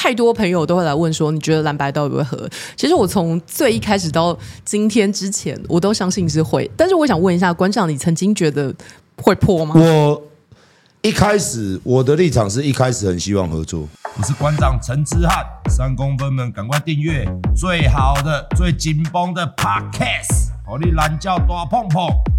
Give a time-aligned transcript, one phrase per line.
[0.00, 2.48] 太多朋友都会来问说，你觉得蓝白到底会合？
[2.76, 6.70] 其实我从最一开始到今天之前，我都相信是会。
[6.76, 8.72] 但是我想问一下馆长，你曾经觉得
[9.20, 9.74] 会破吗？
[9.76, 10.22] 我
[11.02, 13.88] 一开始我的立场是一开始很希望合作。
[14.16, 17.26] 我是馆长陈之汉，三公分们赶快订阅
[17.56, 22.37] 最好的、最紧绷的 Podcast，好你懒叫大碰碰。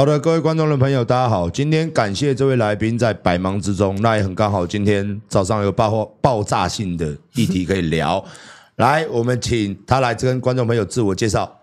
[0.00, 1.50] 好的，各位观众的朋友，大家好。
[1.50, 8.24] 今天感谢这位来宾在百忙之中，那也很刚好，今天早上有爆爆炸性的议题可以聊。
[8.76, 11.60] 来，我们请他来跟观众朋友自我介绍。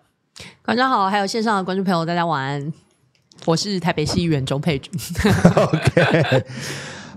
[0.64, 2.72] 观众好，还有线上的观众朋友，大家晚安。
[3.46, 4.92] 我是台北市议员钟佩君。
[5.56, 6.46] OK，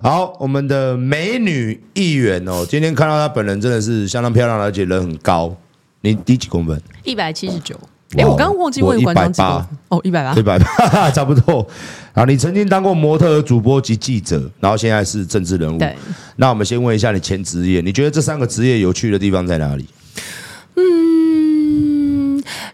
[0.02, 5.54] 好，我们的美女议员哦，今天看到她本人真的是相当漂亮，而且人很高。
[6.00, 6.80] 你低几公分？
[7.04, 7.78] 一百七十九。
[8.16, 11.66] 哎，我刚刚忘记问馆长几公分哦，一百八，一百八， 差不多。
[12.12, 15.78] 然后你曾经当过模特、主播及记者，然后现在是政治人物。
[15.78, 15.94] 对，
[16.36, 19.86] 那我们先问一下你前职业，你觉得这三个职业有趣的地方在哪里？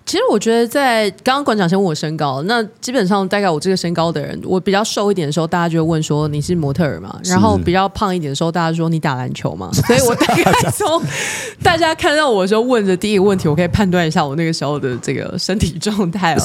[0.06, 7.18] 其实我觉得，在刚刚馆长先问我身高，那基本上大概我这个身高的人，我比较瘦一点的时候，大家就会问说你是模特儿嘛？
[7.24, 9.68] 然后比较胖一点的时候，大家说你打篮球嘛？
[9.74, 11.02] 所以我大概从
[11.60, 16.44] 大家看到我的时候问的第一个问题，我可以判断一下我那个时候的这个身体状态 啊。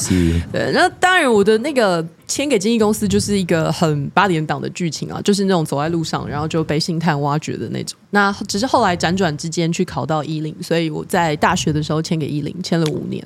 [0.52, 2.04] 对，那当然我的那个。
[2.28, 7.98] 签给经纪公司就是一个很八点档的剧情啊，就是那种走在路上，然后就被星探挖掘的那种。
[8.08, 13.22] 那只是后来辗转之间去考到一零，所以我在大学的时候签给一零，签了五年。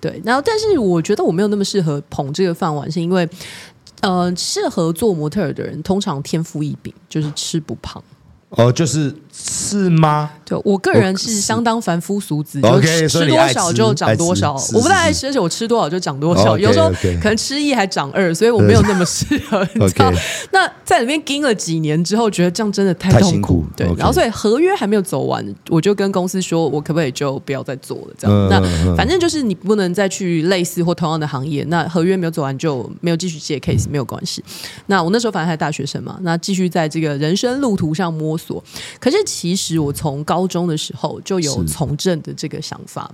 [0.00, 3.28] 对，然后但是我觉得我没有那么适合捧这个饭碗，是因为
[4.00, 8.02] 呃，适合做模特的人通常天赋异禀，就是吃不胖。
[8.50, 10.30] 哦，就是是吗？
[10.44, 14.54] 对，我个人是相当凡夫俗子，就吃多少就长多少。
[14.72, 16.56] 我不太爱吃，而且我吃多少就长多少。
[16.56, 16.88] 有时候
[17.20, 19.66] 可能吃一还长二，所以我没有那么适合。
[19.74, 20.12] 你知道？
[20.52, 23.64] 那在里面盯了几年之后，觉得这样真的太痛苦。
[23.76, 28.14] 对，然后所以合约还没有走完，我就跟公司说，我可不可以就不要再做了？
[28.16, 31.64] 这样，那反正就是你不能再去类似或同样的行业。
[31.64, 34.44] 那合约没有走完就没有继续接 case，没有关系。
[34.86, 38.62] 那我那时候反正还大学生嘛，那继续在这个人生路途上摸索。
[39.00, 43.10] 可是其实我从高中的时候就有从政的这个想法。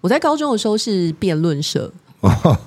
[0.00, 1.92] 我在高中的时候是辩论社，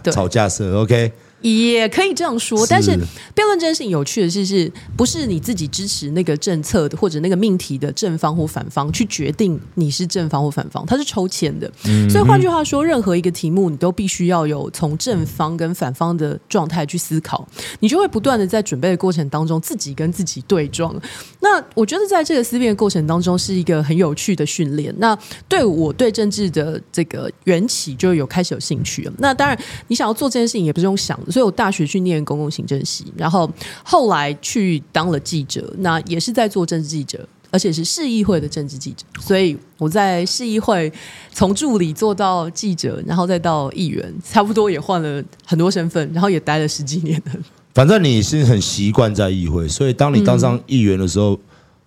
[0.03, 1.11] 对，吵架社，OK。
[1.41, 2.91] 也可以这样说，但是
[3.33, 10.85] 辩论这件事情有趣的是，是不是你自己支持那个政策的或者那个命题的正方或反方去决定你是正方或反方？
[10.85, 11.71] 它是抽签的，
[12.09, 17.47] 所以换句话说，任何一个题目你都必须要有从正方跟反方的状态去思考，
[17.79, 20.93] 你就会不断的在准备的过程当中自己跟自己对撞。
[21.39, 24.93] 那我觉得在这个思辨的过程当中是一个很有趣的训练。
[24.97, 25.17] 那
[25.47, 29.13] 对我对政治的这个缘起就有开始有兴趣了。
[29.19, 29.57] 那当然，
[29.87, 31.28] 你想要做这件事情也不是用想的。
[31.29, 33.49] 所以我大学去念公共行政系，然后
[33.83, 39.05] 后来去当了记者，那也是在做政治记者，而且是市议会的政治记者。
[39.19, 40.91] 所以我在市议会
[41.31, 47.31] 从助理做到记者，然后再到议员，差不多也换了很多身份，然后也待了十几年了。
[47.73, 51.39] 反正你是很习惯在议会，所以当你当上议员的时候，嗯、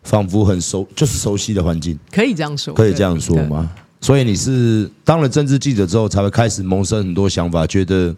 [0.04, 1.98] 仿佛很熟，就是熟悉的环境。
[2.10, 3.70] 可以这样说，可以这样说吗？
[4.00, 8.14] 所以你是当了政治记者之后，才会开始萌生很多想法，觉得。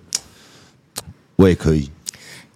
[1.37, 1.91] 我也可以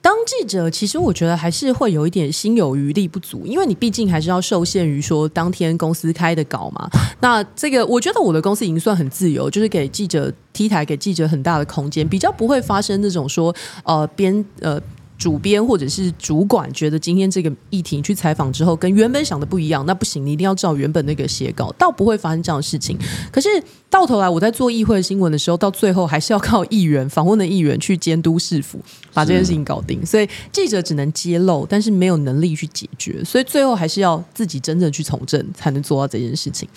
[0.00, 6.88] 当记者，其实我觉得还是会有一点心有余力不足，因为你毕竟还是要受限于说当天公司开的稿嘛。
[7.20, 14.80] 那这个我觉得我的公司已经算很自由，就是给记者 T 台给记者很大的空间，比较不会发生那种说呃编呃。
[15.18, 22.96] 主编或者是主管觉得今天这个议题去采访之后跟原本想的不一样，那不行，你一定要照原本那个写稿，倒不会发生这样的事情。
[23.32, 23.48] 可是
[23.90, 28.78] 到头来，我在做议会新闻的时候，到最后还是要靠议员访问的议员去监督市府，
[29.12, 30.06] 把这件事情搞定。
[30.06, 36.68] 所以记者只能揭露，但是没有能力去解决，所以最后还是要自己真正去从政，才能做到这件事情。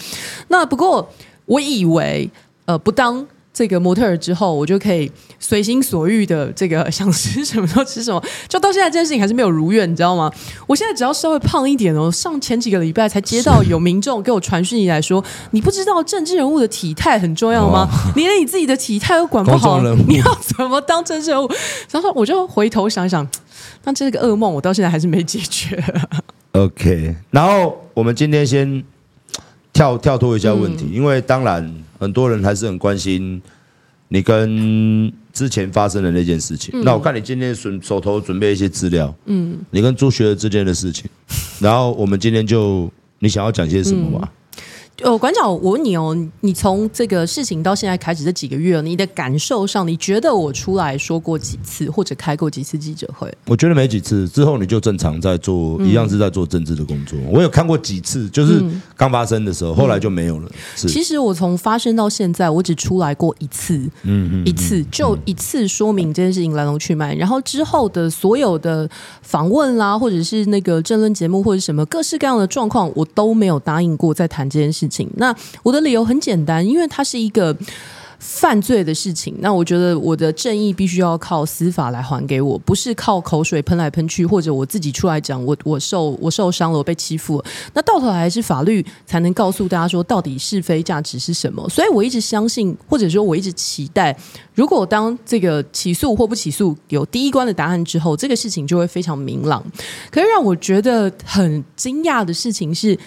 [0.47, 1.07] 那不过
[1.45, 2.27] 我以为，
[2.65, 3.23] 呃，不当。
[3.53, 10.31] 这个模特儿之后，我就可以随心所欲的这个想吃什么就吃什么，就到现在这件事情还是没有如愿，你知道吗？
[10.65, 15.21] 我现在只要稍微胖一点哦，上前几个礼拜才接到有民众给我传讯息来说，
[15.51, 17.87] 你不知道政治人物的体态很重要吗？
[18.15, 21.51] 你连你自己的体态都管不好，你要怎么当政治人物？
[21.91, 23.27] 然后我就回头想想，
[23.83, 25.83] 那这个噩梦我到现在还是没解决。
[26.53, 28.83] OK，然后我们今天先。
[29.73, 33.41] 跳跳脱一下问题，因为当然很多人还是很关心
[34.09, 36.83] 你跟之前发生的那件事情。
[36.83, 41.09] 那我看你今天手手头准备一些资料，嗯，你跟朱学恒之间的事情，
[41.59, 44.31] 然后我们今天就你想要讲些什么吧？
[44.99, 53.33] 呃，馆长，我问你哦，你从这个事情到现在开始这几个月，你的感受上，你觉得我出来说过几次，或者开过几次记者会？
[53.47, 57.17] 我觉得没几次，之后你就正常在做，一样是在做政治的工作。
[57.17, 58.63] 嗯、我有看过几次，就是
[58.95, 60.51] 刚发生的时候，嗯、后来就没有了。
[60.75, 68.87] 是，其实我从发生到现在，我只出来过一次，嗯嗯，一次就一次说明这件事情来龙去脉，然后之后的所有的
[69.23, 75.07] 访问啦，或者是那个政论节目或者什么各式各样的状况，我都没有答应过再谈这件事事情。
[75.17, 77.55] 那我的理由很简单，因为它是一个
[78.17, 79.35] 犯罪的事情。
[79.39, 87.45] 那我觉得我的正义必须要靠司法来还给我，不是靠口水喷来喷去，或者我自己出来讲我我受我受伤了，我被欺负了。
[87.73, 91.67] 那到头来还是法律才能告诉大家说到底是非价值是什么。
[91.69, 94.15] 所以我一直相信，或者说我一直期待，
[94.53, 99.63] 如果当这个起诉或不起诉有第一关的答案之后，这个事情就会非常明朗。
[100.11, 102.97] 可是让我觉得很惊讶的事情是。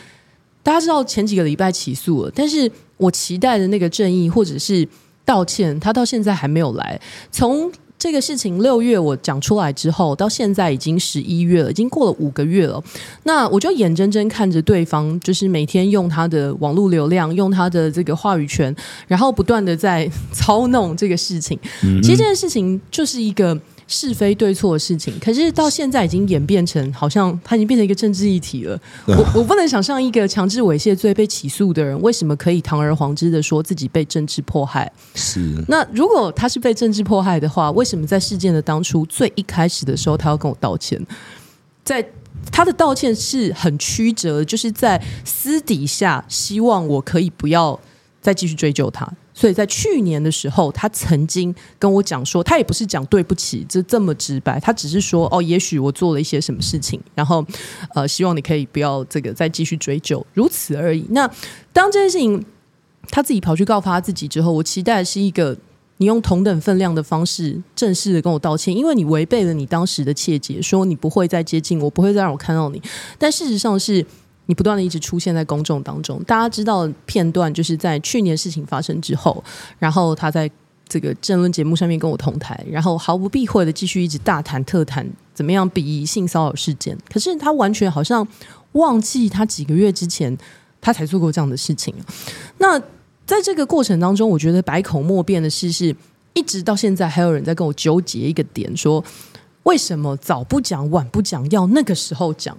[0.65, 4.89] 大家知道前几个礼拜起诉了，但是我期待的那个正义或者是
[5.25, 7.01] 道歉，他到现在还没有来。
[7.31, 12.83] 从这个事情六月我讲出来之后，到现在已经十一月了，已经过了五个月了。
[13.23, 18.75] 那我就眼睁睁看着对方，就是每天用他的网络流量，用他的这个话语权，
[19.07, 21.59] 然后不断的在操弄这个事情。
[22.03, 23.61] 其实这件事情就是一个。
[23.87, 28.81] 是非对错的事情，可是到现在已经演变成好像他已经变成一个政治议题了。
[29.07, 34.91] 我我不能想象一个强制猥亵罪被起诉的人，为什么可以堂而皇之的说自己被政治迫害？
[35.15, 35.55] 是。
[35.69, 41.01] 那如果他是被政治迫害的话，为什么在事件的当初最一开始的时候，他要跟我道歉？
[41.85, 42.07] 在
[42.51, 47.79] 他的道歉是很曲折，就是在私底下希望我可以不要
[48.23, 49.07] 再继续追究他。
[49.35, 57.45] 所以在去年的时候，他曾经跟我讲说，他也不是讲对不起，这这么直白，他只是说哦，也许我做了一些什么事情，然后
[57.97, 61.05] 呃，希望你可以不要这个再继续追究，如此而已。
[61.11, 61.29] 那
[61.73, 62.45] 当这件事情
[63.09, 65.57] 他自己跑去告发自己之后，我期待的是一个
[65.97, 72.81] 你用同等分量的方式正式的跟我道歉，因为你违背了你当时的切结，说你不会再接近我，不会再让我看到你，
[73.19, 74.07] 但事实上是。
[74.47, 79.43] 你不断的一直出现在公众当中，大家知道片段就是在去年事情发生之后，
[79.79, 80.51] 然后他在
[80.87, 88.27] 这个政论节目上面跟我同台，然后毫不避讳的继续一直大谈特谈怎么样鄙夷性骚扰事件，可是他完全好像
[88.73, 90.37] 忘记他几个月之前
[90.81, 91.95] 他才做过这样的事情。
[92.59, 92.79] 那
[93.25, 95.97] 在这个过程当中，我觉得百口莫辩的事是，
[96.35, 99.03] 一直到现在还有人在跟我纠结一个点，说
[99.63, 102.55] 为什么早不讲晚不讲，要那个时候讲。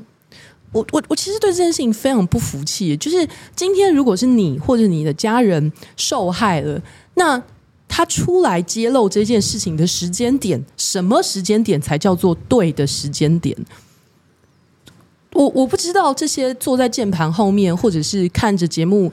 [0.75, 3.25] 我我我其实对这件事情非常不服气，就是
[3.55, 6.81] 今天如果是你或者你的家人受害了，
[7.13, 7.41] 那
[7.87, 13.55] 他出来揭露这件事情的时间点，什么时间点才叫做对的时间点？
[15.31, 19.09] 我我不知道这些坐在键盘后面或者是看着节目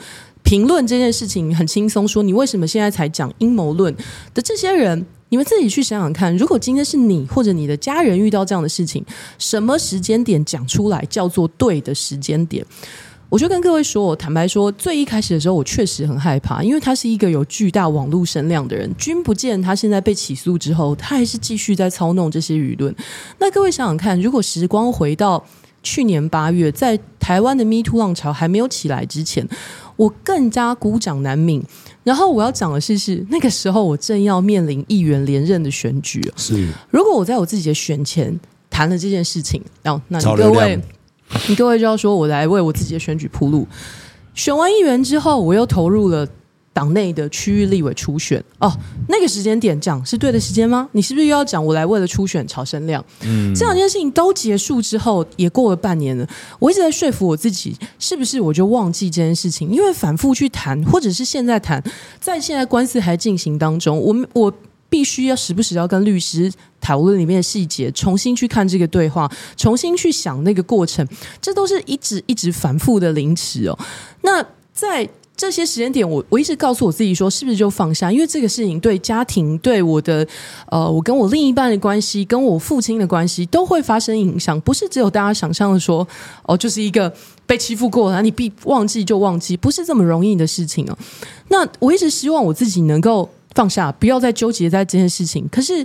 [0.53, 3.91] 评论这件事情很轻松说，你为什么现在才讲阴谋论
[4.35, 5.07] 的这些人？
[5.31, 9.03] 你们自己去想想看，如果今天是你或者你的家人遇到这样的事情，
[9.39, 12.63] 什么时间点讲出来叫做对的时间点？
[13.31, 18.95] 我就跟各位说，我坦白说，最一开始的时候，我确实很害怕，因为他是一个有巨大网络声量的人。
[18.99, 22.95] 君不见他现在被起诉之后，他还是继续在操弄这些舆论。
[23.39, 25.43] 那各位想想看，如果时光回到
[25.83, 29.47] 去年八月，在台湾的 Me Too 浪潮还没有起来之前，
[29.97, 31.63] 我更加孤掌难鸣。
[32.05, 36.21] 然后我要讲的是，是那个时候我正要面临议员连任的选举。
[36.37, 38.39] 是，如果我在我自己的选前
[38.71, 40.81] 谈了这件事情，然后那你各位，
[41.49, 43.67] 你各位就要说我来为我自己的选举铺路。
[44.35, 46.27] 选完议员之后，我又投入了。
[46.73, 48.73] 党内的区域立委初选哦，
[49.09, 50.89] 那个时间点讲是对的时间吗？
[50.93, 53.05] 你是不是又要讲我来为了初选炒声量？
[53.21, 56.27] 嗯，这两件事情都结束之后，也过了半年了。
[56.59, 59.71] 我一直在说服我自己，是不是我就忘记这件事情？
[59.71, 61.83] 因为反复去谈，或者是现在谈，
[62.19, 64.51] 在现在官司还进行当中，我们我
[64.89, 66.51] 必须要时不时要跟律师
[66.81, 71.07] 讨论里面的细节，重新去看这个对话，重新去想那个过程，
[71.41, 73.79] 这都是一直一直反复的凌迟哦。
[74.23, 75.07] 那在。
[75.35, 78.13] 这些时间点我，我一直告诉我自己说，是不是就放下？
[78.13, 80.25] 因为这个事情对家庭、对我的
[80.71, 84.61] 呃，我跟我另一半的关系、跟我父亲的关系都会发生影响。
[84.61, 86.07] 不是只有大家想象的说，
[86.45, 87.13] 哦，就是一个
[87.45, 90.97] 被欺负过，然后你必忘记就忘记，不是这么容易的事情哦。
[91.49, 95.49] 那我一直希望我自己能够放下，不要再纠结在这件事情。
[95.51, 95.85] 可是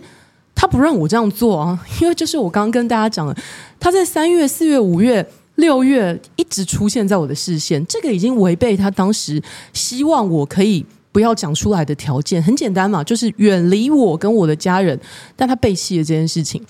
[0.54, 3.36] 他不让我这样做啊，因为就是我刚刚跟大家讲的，
[3.80, 5.28] 他在三月、四月、五月。
[5.58, 9.42] 六月一直出现在我的视线，这个已经违背他当时
[9.74, 15.00] 希望我可以不要讲出来的条件，很简单嘛，就是远离我跟我的家人。
[15.36, 16.64] 但他背弃了这件事情，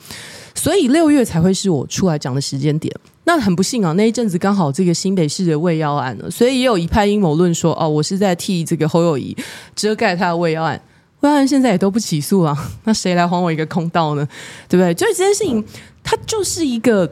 [0.56, 2.94] 所以六月才会是我出来讲的时间点。
[3.26, 9.36] 那很不幸啊，那一阵子刚好这个新北市的喂药案了，所以也有一派阴谋论说，哦，我是在替这个侯友谊
[9.76, 10.82] 遮盖他的喂药案。
[11.20, 14.26] 喂药案现在也都不起诉了，那谁来还我一个公道呢？
[14.70, 14.94] 对不对？
[14.94, 15.62] 就是这件事情，
[16.02, 17.12] 它就是一个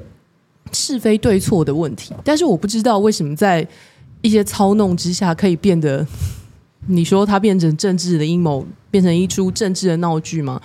[0.75, 2.13] 是非对错的问题。
[2.23, 3.65] 但是我不知道为什么在
[4.21, 6.05] 一些操弄之下，可以变得，
[6.87, 10.61] 你说它变成政治的阴谋，变成一出政治的闹剧吗？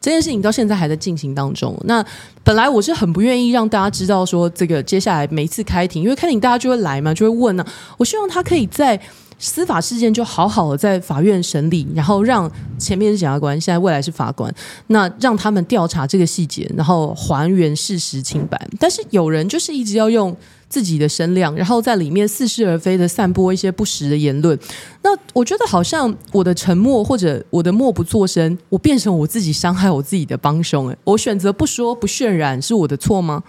[0.00, 1.76] 这件事情到现在还在进行当中。
[1.84, 2.04] 那
[2.42, 7.64] 本来我是很不愿意让大家知道说，这个接下来每一次开庭，因为开庭大家就会来嘛，就会问呢、
[7.96, 9.00] 我希望他可以在
[9.42, 14.50] 司法事件就好好的在法院审理，然后让前面是检察官，现在未来是法官，
[14.86, 18.68] 那让他们调查这个细节，然后还原事实清白。
[18.80, 20.34] 但是有人就是一直要用。
[20.72, 24.58] 自己的声量，然后在里面似是而非的散播一些不实的言论。
[25.02, 30.88] 那我觉得好像我的沉默或者我的默不作声，我变成我自己伤害我自己的帮凶。
[30.88, 33.44] 哎，我选择不说不渲染，是我的错吗？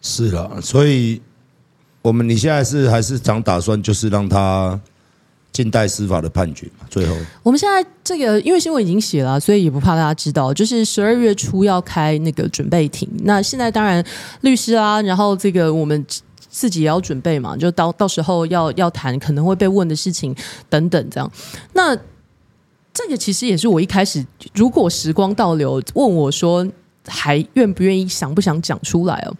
[0.00, 1.20] 是了，所以
[2.02, 4.80] 我们你现在是还是想打算就是让他。
[5.52, 13.10] 静待司法的判决嘛，最后我们现在这个因为新闻已经写了，所以也不怕大家知道，就是十二月初要开那个准备庭。
[13.24, 14.02] 那现在当然
[14.42, 16.06] 律师啊，然后这个我们
[16.48, 20.32] 自己也要准备嘛，就到到时候要要谈可能会被问的事情
[20.68, 21.30] 等等这样。
[21.72, 21.96] 那
[22.94, 26.64] 这个其实也是我一开始如果时光倒流问我说
[27.08, 29.36] 还愿不愿意想不想讲出来哦。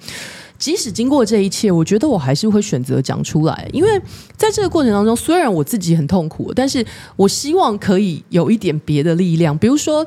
[0.60, 4.00] 即使经过这一切，我觉得我还是会选择讲出来，因为
[4.36, 6.84] 在这个过程当中，虽然我自己很痛苦，但是
[7.16, 10.06] 我希望可以有一点别的力量，比如说，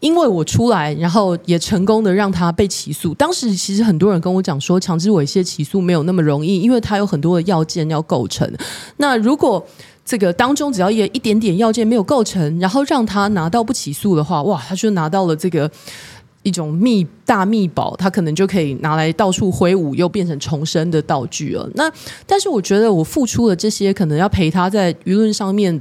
[0.00, 3.14] 因为我出来，然后也成功的让他被起诉。
[3.14, 8.52] 当时其实很多人跟我讲说，强制猥亵起诉没有那么容易，因为他有很多的要件要构成。
[8.96, 9.64] 那如果
[10.04, 15.70] 这个当中只要一一点点要件没有构成，然后让他拿到不起诉的话，哇，他就拿到了这个。
[16.42, 21.68] 一种密大秘宝，他可能就可以拿来到处挥舞，又变成重生的道具了。
[21.74, 21.90] 那
[22.26, 25.80] 但是我觉得我付出了这些，可能要陪他在舆论上面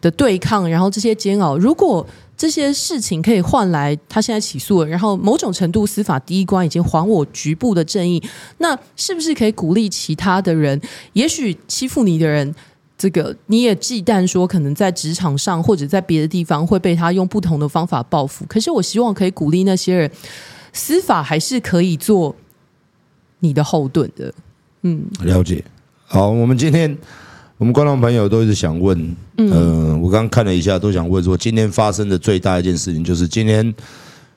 [0.00, 8.22] 的对抗，然后这些煎熬，如果这些事情可以换来他现在起诉了，然后某种程度司法第一关已经还我局部的正义，
[8.58, 10.80] 那是不是可以鼓励其他的人？
[11.12, 12.54] 也许欺负你的人。
[13.00, 18.44] 这个你也忌惮说，可能在职场上或者在别的地方会被他用不同的方法报复。
[18.46, 20.10] 可是我希望可以鼓励那些人，
[20.74, 22.36] 司法还是可以做
[23.38, 24.30] 你的后盾的。
[24.82, 25.64] 嗯，了解。
[26.04, 26.94] 好，我们今天
[27.56, 33.74] 我们观众朋友都一直想问，嗯、呃，我刚刚看了一下，都想问说，今天发生的最大一件事情，就是今天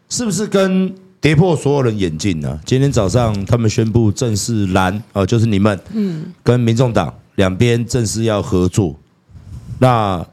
[0.07, 2.57] 是不是跟跌破所有人眼镜呢？
[2.65, 7.13] 今天早上他们宣布正式蓝，呃，就是你们，嗯，跟民众党。
[7.35, 8.95] 两边正式要合作，
[9.79, 10.25] 那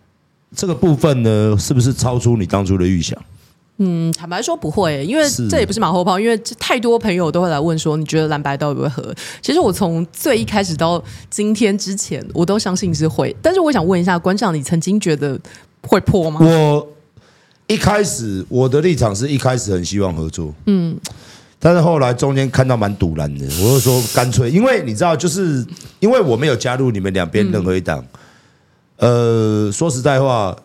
[0.55, 3.17] 这个部分呢，是不是超出你当初的预想？
[3.79, 9.15] 嗯，坦白说不会，因为这也不是马后炮，因为太多朋友都会来问说，你觉得蓝白到底会合？
[9.41, 13.35] 其实我从最一开始到今天之前，我都相信是会。
[13.41, 15.41] 但是我想问一下馆长，你曾经觉得
[15.83, 16.41] 会破吗？
[16.43, 16.87] 我
[17.69, 20.99] 一开始我的立场是一开始很希望合作，嗯。
[21.63, 25.63] 但是后来中间看到蛮堵然的，我就说干脆，因为你知道，就是
[25.99, 28.03] 因为我没有加入你们两边任何一党。
[28.97, 30.57] 呃，说实在话，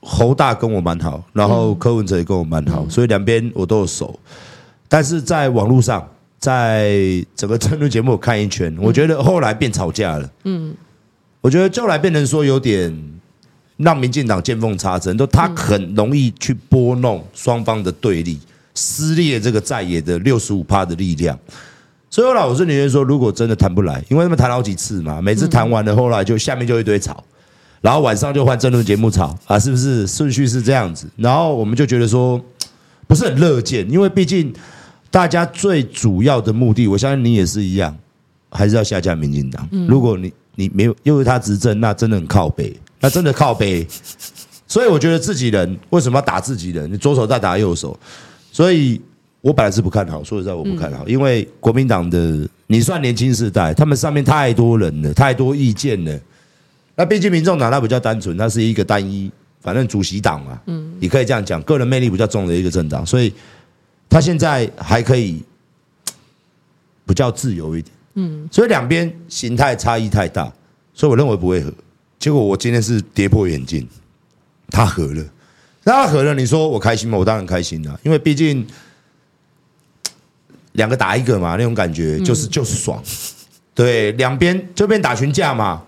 [0.00, 4.18] 侯大跟我蛮好，然后柯文哲也跟我蛮好，所以两边我都有熟。
[4.86, 6.06] 但是在网络上，
[6.38, 6.94] 在
[7.34, 10.30] 整个政论节目我看一圈，我觉得后来变吵架了。
[10.44, 10.74] 嗯，
[11.40, 12.94] 我觉得后来变成说有点
[13.78, 18.38] 让民进党见缝插针，都他很容易去拨弄双方的对立。
[18.76, 21.36] 撕裂这个在野的六十五趴的力量，
[22.10, 27.24] 所以后来我是宁愿说，如果真的谈不来，因为他们谈好几次嘛，每次谈完了，后来就下面就一堆吵，
[27.80, 31.08] 然后晚上就换争论节目吵啊，是不是顺序是这样子？
[31.16, 32.38] 然后我们就觉得说
[33.06, 34.52] 不是很乐见，因为毕竟
[35.10, 37.96] 大家最主要的目的，我相信你也是一样，
[38.50, 39.66] 还是要下架民进党。
[39.88, 43.86] 如果你你没有因为他执政，那真的很靠背，那真的靠背。
[44.68, 46.92] 所以我觉得自己人为什么要打自己人？
[46.92, 47.98] 你左手再打右手。
[48.56, 48.98] 所以，
[49.42, 56.20] 我本来是不看好，说实在，我不看好，因为国民党的你算年轻世代，他们上面太多人了，太多意见了。
[56.94, 63.30] 那毕竟民众党它比较单纯，它是一个单一，反正主席党嘛，嗯，你可以这样讲，个人魅力比较重的一个政党，所以
[64.08, 65.42] 他现在还可以
[67.06, 70.50] 比较自由一点，嗯，所以两边形态差异太大，
[70.94, 71.70] 所以我认为不会合。
[72.18, 73.86] 结果我今天是跌破眼镜，
[74.70, 75.22] 他合了。
[75.86, 77.16] 那可能，你说我开心吗？
[77.16, 78.66] 我当然开心了，因为毕竟
[80.72, 83.00] 两个打一个嘛，那种感觉就是就是爽。
[83.72, 85.84] 对，两边这边打群架嘛。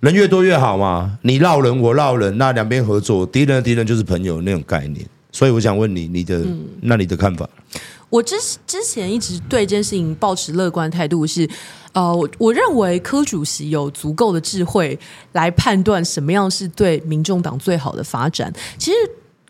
[0.00, 5.04] 人越多越好嘛，你绕人我绕人，那两边合作，敌人的敌人就是朋友那种概念。
[5.32, 7.48] 所以我想问你，你的、嗯、那你的看法？
[8.10, 8.36] 我之
[8.66, 11.48] 之前一直对这件事情抱持乐观态度是，
[11.92, 14.96] 呃，我我认为柯主席有足够的智慧
[15.32, 18.52] 来判断什么样是对民众党最好的发展。
[18.76, 18.96] 其实。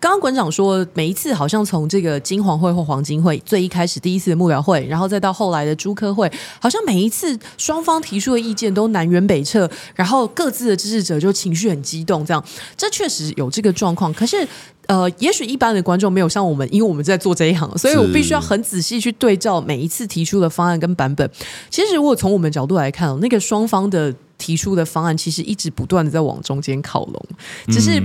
[0.00, 12.45] 刚刚馆长说，每一次好像从这个金黄会或黄金会最一开始第一次的幕僚会，然后再到后来的朱科会，好像每一次双方提出的意见都南辕北辙，然后各自的支持者就情绪很激动，这样
[12.76, 14.14] 这确实有这个状况。
[14.14, 14.47] 可是，
[14.87, 21.28] 呃，也许一般的观众没有像我们，因为我们在做这一行，所以我必须要很仔细去对照每一次提出的方案跟版本。
[21.71, 27.26] 其实，如果从我们角度来看，那个双方的提出的方案其实一直不断的在往中间靠拢，
[27.67, 28.00] 只是。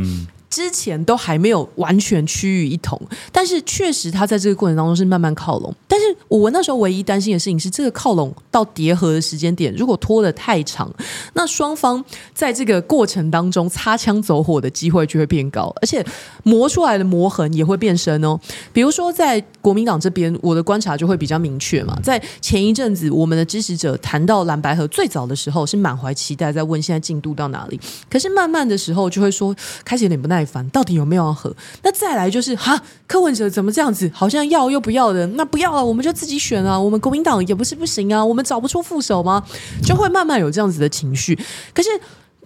[0.53, 5.74] 之前都还没有完全趋于一统，但是确实他在这个过程当中是慢慢靠拢。
[5.88, 10.93] 但是我那时候唯一担心的事情是，这个靠拢到叠合的时间点如果拖得太长，
[11.33, 12.05] 那双方
[12.36, 16.05] 在这个过程当中擦枪走火的机会就会变高，而且
[16.43, 18.39] 磨出来的磨痕也会变深哦。
[18.72, 21.98] 比如说在国民党这边，我的观察就会比较明确嘛。
[22.03, 27.79] 在前一阵子，我们的支持者谈到蓝白合最早的时候是满怀期待，在问现在进度到哪里。
[28.07, 30.42] 可是慢慢的时候就会说，开始有点不耐。
[30.69, 31.55] 到底有没有要合？
[31.83, 34.09] 那再来就是哈，柯文哲怎么这样子？
[34.13, 36.79] 好像要又不要的，那不要了，我们就自己选啊。
[36.79, 39.43] 我们国民党也不是不行啊，我们找不出副手吗？
[39.83, 41.38] 就会慢慢有这样子的情绪。
[41.73, 41.89] 可是，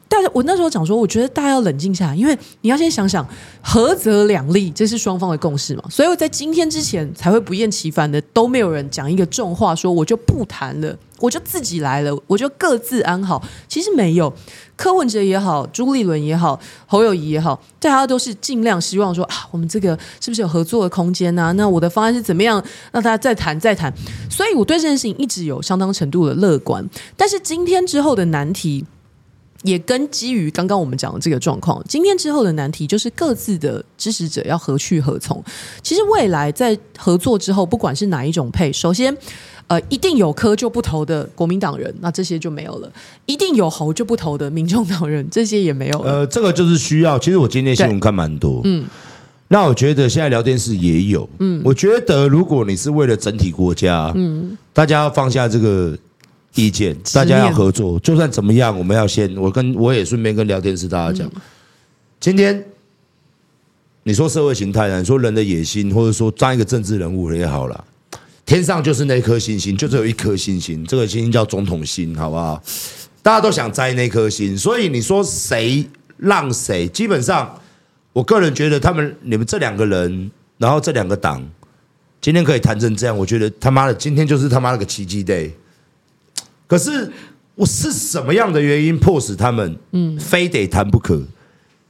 [0.09, 3.27] 但是我那时候讲说，我觉得大家要冷静下来，因为你要先想想，
[3.61, 5.83] 合则两利，这是双方的共识嘛。
[5.89, 10.97] 所以我在今天之前才会不厌其烦的，都没有人讲一个重话，说我就不谈了。
[11.19, 13.41] 我就自己来了，我就各自安好。
[13.67, 14.31] 其实没有，
[14.75, 22.63] 柯文哲也好，朱立伦也好，侯友谊也好，大家都是尽量希望说啊，我们这个是不是有合作的空间呢、那我的方案是怎么样？
[22.91, 23.91] 让大家再谈再谈。
[24.29, 26.87] 所以我对这件事情一直有相当程度的乐观。
[27.15, 28.85] 但是今天之后的难题，
[29.63, 35.43] 也跟基于刚刚我们讲的这个状况，今天之后的难题就是各自的支持者要何去何从。
[35.81, 39.15] 其实未来在合作之后，不管是哪一种配，首先。
[39.69, 42.89] 呃，一定有科就不投的国民党人，那这些就没有了；
[43.25, 46.09] 一定有侯就不投的民众党人，这些也没有了。
[46.09, 47.19] 呃，这个就是需要。
[47.19, 48.85] 其实我今天新闻看蛮多，嗯，
[49.49, 55.97] 那我觉得现在聊天室也有，嗯，我觉得如果你是为了整体国家，嗯，大家要放下这个
[56.57, 61.41] 意见，大家要合作，就算怎么样，我们要先，我跟我也顺便跟聊天室大家讲，嗯，
[62.19, 62.65] 今天
[64.03, 67.85] 你说社会形态啊，你说人的野心，或者说当一个政治人物也好了。
[68.45, 72.63] 天上就是那颗星星，就只有一颗星星，这个星星叫总统星，好不好？
[73.21, 76.87] 大家都想摘那颗星，所以你说谁让谁？
[76.87, 77.53] 基本上，
[78.13, 81.45] 我个人觉得他们你们这两个人，然后这两个党，
[82.21, 85.51] 今天可以谈成这样，我觉得他妈的今天就是他妈了个奇迹 day。
[86.67, 87.11] 可是
[87.55, 91.21] 我是什么样的原因迫使他们，嗯，非得谈不可？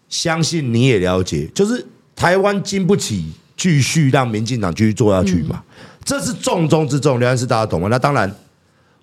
[0.07, 1.85] 相信你也了解，就是
[2.15, 3.25] 台湾经不起
[3.57, 5.61] 继续让民进党继续做下去嘛。
[6.05, 7.89] 这是重中之重，刘安是大家懂吗？
[7.89, 8.33] 那当然，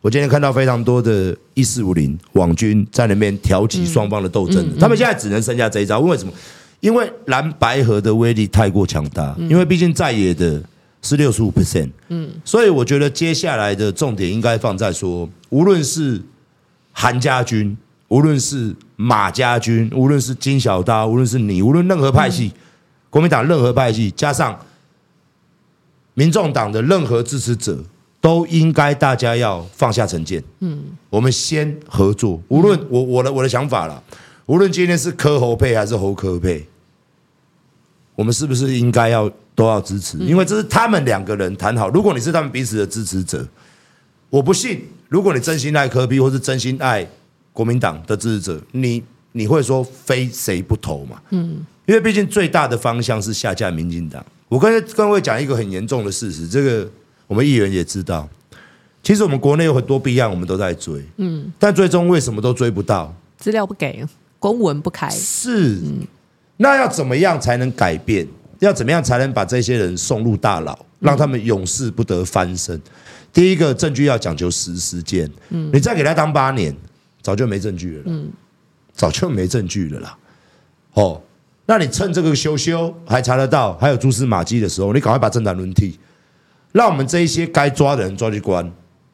[0.01, 6.01] 我今天看到非常多的一四五零网军在那边挑起双方的斗争，他们现在只能剩下这一招。
[6.01, 6.33] 为什么？
[6.81, 10.63] 因为蓝白河的威力太过强大，因为毕竟在野的
[11.03, 16.21] 是六十五 percent，嗯，所以我觉得接下来的重点应该放在说，无论是
[16.91, 17.77] 韩家军，
[18.09, 22.53] 无论是马家军，无论是金小刀，无论是你，无论任何派系，
[23.09, 24.59] 国民党任何派系，加上。
[26.17, 27.77] 民众党的任何支持者
[28.21, 32.41] 都应该大家要放下成见，嗯，我们先合作。
[32.47, 34.01] 无论我我的我的想法啦，
[34.47, 36.69] 无论今天是柯侯配还是侯柯配，
[38.15, 40.17] 我们是不是应该要都要支持？
[40.19, 41.89] 因为这是他们两个人谈好。
[41.91, 43.45] 如果你是他们彼此的支持者，
[44.35, 47.07] 我不信，如果你真心爱科比或是真心爱
[47.53, 51.23] 国民党的支持者，你你会说非谁不投嘛？
[51.31, 54.27] 嗯，因为毕竟最大的方向是下架民进党。
[54.49, 56.91] 我跟各位讲一个很严重的事实，这个
[57.29, 58.29] 我们议员也知道。
[59.05, 63.15] 其实我们国内有很多弊案，我们都在追，嗯，但最终为什么都追不到？
[63.39, 64.05] 资料不给，
[64.41, 65.09] 公文不开。
[65.11, 65.79] 是，
[66.57, 68.27] 那要怎么样才能改变？
[68.59, 72.81] 要怎么样才能把这些人送入大牢，让他们永世不得翻身？
[73.35, 76.75] 第一个证据要讲究实时间，嗯，你再给他当八年，
[77.21, 78.31] 早就没证据了，嗯，
[78.95, 80.17] 早就没证据了啦，
[80.95, 81.21] 哦。
[81.67, 85.99] 那你趁这个修修还查得到，还有蛛丝马迹的时候，你赶快把政党轮替，
[86.73, 88.71] 让我们这一些该抓的人抓去关，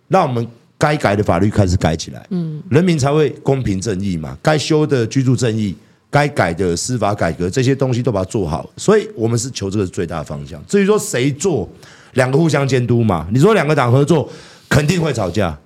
[0.08, 0.44] 让我们
[0.76, 4.36] 该改的法律开始改起来，嗯，人民才会公平正义嘛。
[4.42, 5.76] 该修的居住正义，
[6.10, 8.68] 该改的司法改革，这些东西都把它做好。
[8.76, 10.60] 所以我们是求这个最大的方向。
[10.66, 11.70] 至于说谁做，
[12.12, 13.26] 两个互相监督嘛。
[13.32, 14.28] 你说两个党合作
[14.68, 15.58] 肯定会吵架，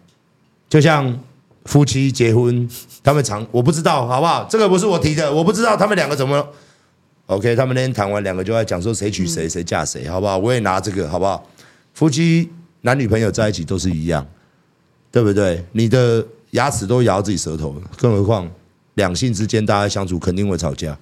[0.69, 1.19] 就像
[1.65, 2.69] 夫妻结婚，
[3.03, 4.47] 他们常我不知道好不好？
[4.51, 6.47] 这个不是我提的，我不知道他们两个怎么。
[7.27, 10.37] OK，他们那天谈完，两个就在讲说谁娶谁，谁嫁谁，好不好？
[10.37, 11.43] 我也拿这个好不好？
[11.95, 12.51] 夫妻
[12.83, 14.27] 男女朋友在一起都是一样，
[15.11, 15.65] 对不对？
[15.73, 18.47] 你的牙齿都咬自己舌头，更何况
[18.95, 20.95] 两性之间大家相处肯定会吵架，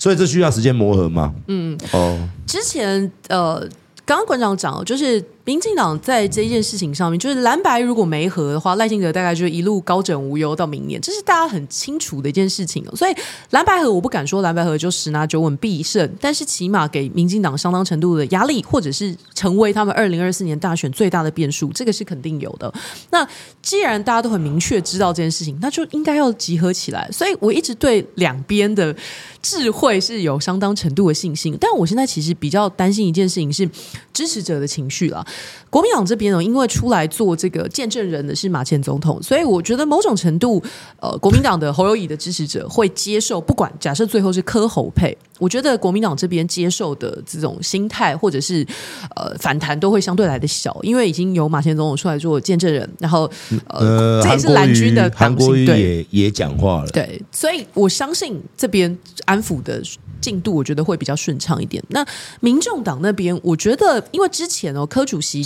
[0.00, 1.32] 所以这需要时间磨合嘛。
[1.46, 3.64] 嗯，哦，之前呃，
[4.08, 5.22] 刚刚馆长讲就是。
[5.48, 12.84] 民进党在这件事情上面，就是蓝白如果没合的话，赖清德大概就一路高枕无忧到明年，这是大家很清楚的一件事情。
[12.94, 13.14] 所以
[13.48, 22.70] 蓝白合，我不敢说蓝白合就十拿九稳必胜，但是起码给民进党相当程度的压力，或者是成为他们二零二四年大选最大的变数，这个是肯定有的。
[23.08, 23.26] 那
[23.62, 27.08] 既然大家都很明确知道这件事情，那就应该要集合起来。
[27.10, 28.94] 所以我一直对两边的
[29.40, 33.66] 智慧是有相当程度的信心，但我现在其实比较担心一件事情是
[34.12, 35.26] 支持者的情绪了。
[35.70, 40.62] 国民党这边呢，因为出来做这个见证人的是马前总统，所以我觉得某种程度，
[40.98, 48.66] 呃，国民党的侯友宜的支持者会接受，不管假设最后是柯侯配，我觉得国民党这边接受的这种心态或者是
[49.14, 53.30] 呃反弹都会相对来的小，因为已经有马前总统出来做见证人，然后
[53.66, 59.82] 呃，这也是蓝军的党性，对，也也讲话了，对，所以我相信这边安抚的。
[60.20, 61.82] 进度我觉得会比较顺畅一点。
[61.88, 62.04] 那
[62.40, 65.42] 民众党那边，我觉得因为之前哦，柯主席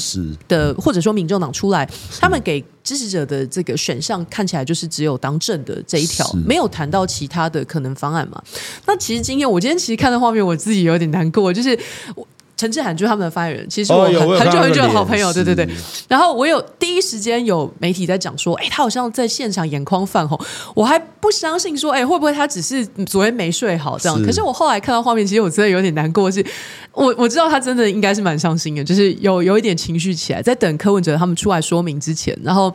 [0.48, 1.88] 的或者说民众党出来，
[2.20, 8.42] 他们给支持者的这个选项看起来就是只有当政的这一条，没有谈到其他的可能方案嘛。
[8.86, 11.78] 那其实今天我今天其实看到画面，我自己有点难过，就是
[12.14, 12.26] 我。
[12.62, 15.68] 陈志涵就是他们的发言人，其实我很、哦、很久很久的好朋友，对对对。
[16.06, 20.38] 然后我有第一时间有媒体在讲说，哎，他好像在现场眼眶泛红，
[20.72, 24.16] 我还不相信说，哎，会不会他只是昨天没睡好这样？
[24.16, 26.44] 是可是我后来看到画面，其实我真的有点难过，是
[26.92, 32.72] 我我知道他真的应该是蛮伤心的，就是有有一点情绪起来，在等柯文哲他们出来说明之前，然后。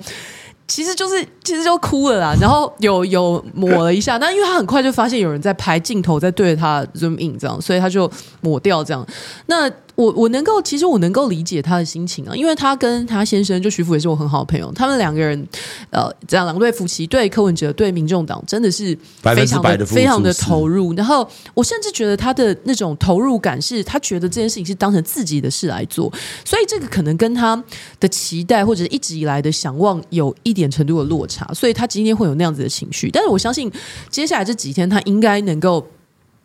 [0.67, 8.10] 其实就是其实就哭了啦，然后有有抹了一下，但因为他很快就发现有人在拍镜头在对着他 zoom in 这样，所以他就
[8.41, 9.06] 抹掉这样。
[9.45, 15.48] 那我我能够其实我能够理解他的心情啊，因为他跟他先生就徐福也是我很好的朋友，他们两个人
[15.90, 20.94] 呃这样两对夫妻对柯文哲对民众党真的是非常的，的非常的投入。
[20.94, 26.14] 然后我甚至觉得他的那种投入感是他觉得这件事情是当成自己的事来做，
[26.46, 27.62] 所以这个可能跟他
[28.00, 33.10] 的期待或者一直以来的想望有一点程度的落差，所以他今天会有那样子的情绪。
[33.10, 33.72] 但是我相信
[34.12, 35.84] 接下来这几天他应该能够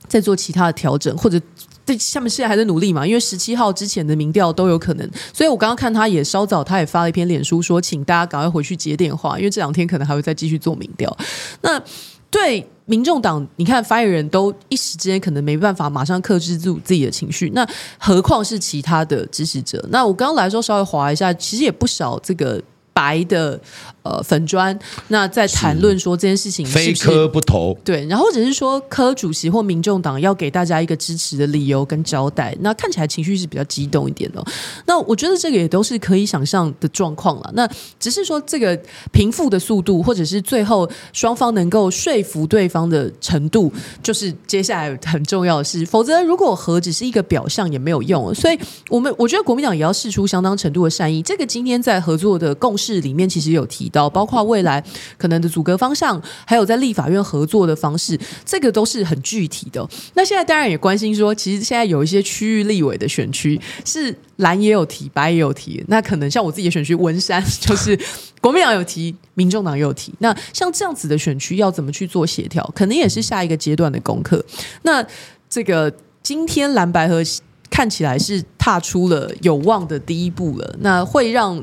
[0.09, 1.39] 再做其他的调整，或者
[1.85, 3.07] 对下面现在还在努力嘛？
[3.07, 5.11] 因为十七号之前的民调都有可能。
[5.33, 11.17] 所以我刚刚看他也稍早，他也发了一篇脸书说，请大家赶快回去接电话，因为这两天可能还会再继续做民调。
[11.61, 11.83] 那
[12.31, 17.67] 对民众党，你看发言人都一时之间可能没办法马上克制住自己的情绪，那
[17.99, 19.85] 何况是其他的支持者？
[19.91, 22.63] 那我刚刚来的时候稍微滑一下，其实也不少这个。
[22.95, 23.59] 白的
[24.03, 24.77] 呃粉砖，
[25.09, 34.47] 那在谈论说这件事情非科不投，对，然后或者是说科主席或民众党要给大家一个支持的理由跟交代，那看起来情绪是比较激动一点的哦。
[34.87, 37.51] 那我觉得这个也都是可以想象的状况了。
[37.55, 37.69] 那
[38.01, 38.79] 只是说这个
[39.11, 43.71] 平复的速度，或者是最后双方能够说服对方的程度，
[44.03, 45.85] 就是接下来很重要的事。
[45.85, 48.35] 否则如果和只是一个表象也没有用。
[48.35, 51.21] 所以我们我觉得国民党也要试出相当程度的善意。
[51.21, 53.03] 这个今天在合作的共识。
[53.03, 54.83] 里面其实有提到，包括未来
[55.17, 59.87] 可能的组阁方向，还有在立法院合作的方式，这个都是很具体的。
[60.15, 65.85] 那现在当然也关心说，其实现在有一些区域立委的选区是蓝也有提，白也有提。
[65.89, 67.97] 那可能像我自己的选区文山， 就是
[68.41, 70.13] 国民党有提，民众党也有提。
[70.19, 74.45] 那像这样子的选区要怎么去做协调，可能也是下一个阶段的功课。
[74.83, 75.05] 那
[75.51, 77.23] 这个今天蓝白和
[77.71, 81.63] 看起来是踏出了有望的第一步了，那会让。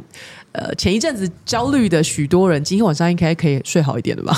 [0.51, 4.35] 呃，前一阵子焦虑的许多人，今天晚上应该可以睡好一点了吧？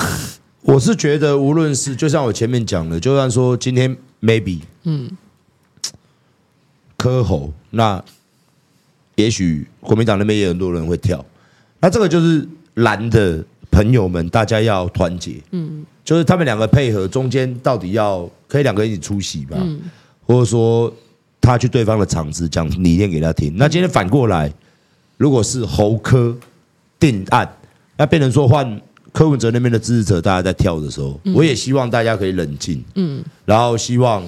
[0.60, 5.10] 我是觉得，无论是就像我前面讲的，就算说今天 maybe，嗯，
[6.98, 8.04] 柯侯，那
[9.16, 11.24] 也许国民党那边也很多人会跳，
[11.80, 19.80] 那这个就是蓝的朋友们，大家要团结，嗯，就是他们两个配合，中间到底要可以两个人一起出席吧，嗯，
[20.26, 20.92] 或者说
[21.40, 24.52] 他去对方的场子讲理念给他听，那今天反过来。
[25.16, 26.36] 如果是侯科
[26.98, 27.48] 定案，
[27.96, 28.80] 那变成说换
[29.12, 34.22] 柯文哲那边的支持者，大家在跳的时候，我也希望大家可以冷静，嗯，然后希望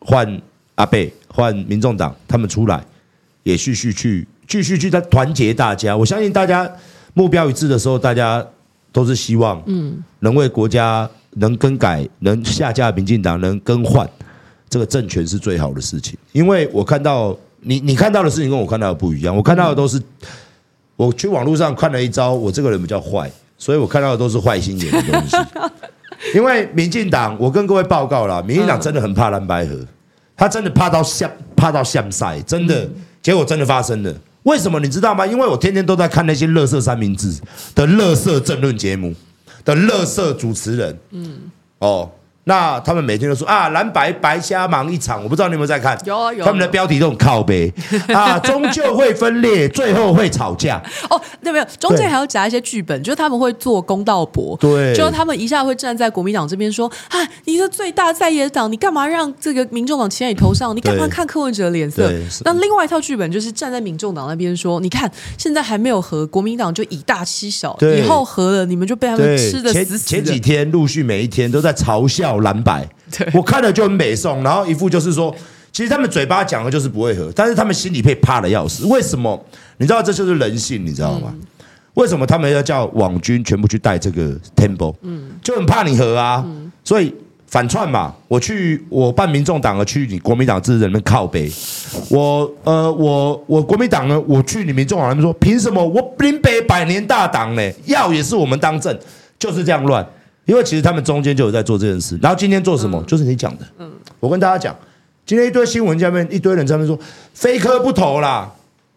[0.00, 0.40] 换
[0.74, 2.84] 阿贝换民众党他们出来，
[3.42, 5.96] 也继续去继续去在团结大家。
[5.96, 6.70] 我相信大家
[7.14, 8.46] 目标一致的时候，大家
[8.92, 14.08] 都是希望，嗯，能为国家能更改，能下架民进党，能更换
[14.68, 16.16] 这个政权是最好的事情。
[16.32, 17.36] 因为我看到。
[17.60, 20.00] 你你看到的事情跟我看到的不一样，我看到的都是，
[20.96, 25.36] 我去网络上看了一招，我这个人比较坏，所以我看到的都是坏心眼的东西。
[26.34, 29.76] 因为民进党，我跟各位报告了，民进党真的很怕蓝白河，
[30.36, 32.88] 他真的怕到像怕到像赛，真的，
[33.22, 34.14] 结果真的发生了。
[34.44, 35.26] 为什么你知道吗？
[35.26, 37.40] 因为我天天都在看那些乐色三明治
[37.74, 39.14] 的乐色政论节目
[39.64, 41.38] 的乐色主持人，嗯，
[41.78, 42.10] 哦。
[42.48, 45.96] 那他们每天都说啊，蓝白白瞎忙一场，我不知道你有没有在看？
[46.06, 46.42] 有啊有。
[46.42, 47.70] 他们的标题都很靠背
[48.08, 50.82] 啊，终究会分裂，最后会吵架。
[51.10, 60.74] 哦，对，没有，中间还要夹一些剧本，就是他们会做公道博，对，就是他们一下会站在国民党这边说啊，你是最大在野党，你干嘛让这个民众党骑在你头上？
[60.74, 62.10] 你干嘛看柯文哲的脸色？
[62.46, 69.98] 那另外一套剧本就是站在民众党那边说，你看现在还没有和国民党就以大欺小，以后和了你们就被他们吃的死死的。
[69.98, 72.37] 前前几天陆续每一天都在嘲笑。
[72.40, 72.88] 蓝白，
[73.32, 75.34] 我看了就很美颂，然后一副就是说，
[75.72, 78.86] 其实他们嘴巴讲的就是不会合，但是他们心里被怕的要死。
[78.86, 79.44] 为什么？
[79.78, 81.32] 你知道这就是人性，你知道吗？
[81.94, 84.94] 为什么他们要叫网军全部去带这个 tempo？
[85.02, 86.44] 嗯，就很怕你合啊，
[86.84, 87.12] 所以
[87.48, 88.14] 反串嘛。
[88.28, 91.50] 我去我办民众党的，去你国民党支持人们靠北。
[92.08, 95.84] 我呃，我我国民党呢，我去你民众党，他们说凭什么？
[95.84, 98.96] 我林北百年大党呢，要也是我们当政，
[99.36, 100.06] 就是这样乱。
[100.48, 103.02] 因为其实他们中间就有在做这件事，然后今天做什么？
[103.06, 103.66] 就是你讲的。
[103.78, 104.74] 嗯，我跟大家讲，
[105.26, 106.98] 今天一堆新闻下面一堆人在那边说，
[107.34, 108.50] 非科不投啦，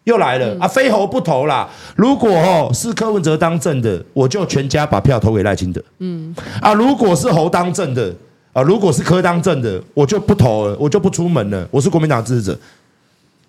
[0.04, 1.68] 又来了啊，非侯不投啦。
[1.94, 5.82] 如果哦是柯文哲当政的，我就全家把票投给赖清德。
[5.98, 8.10] 嗯，啊，如果是侯当政的
[8.54, 11.68] 啊，如果是柯当政的，我就不投了，我就不出门了。
[11.70, 12.58] 我是国民党支持者，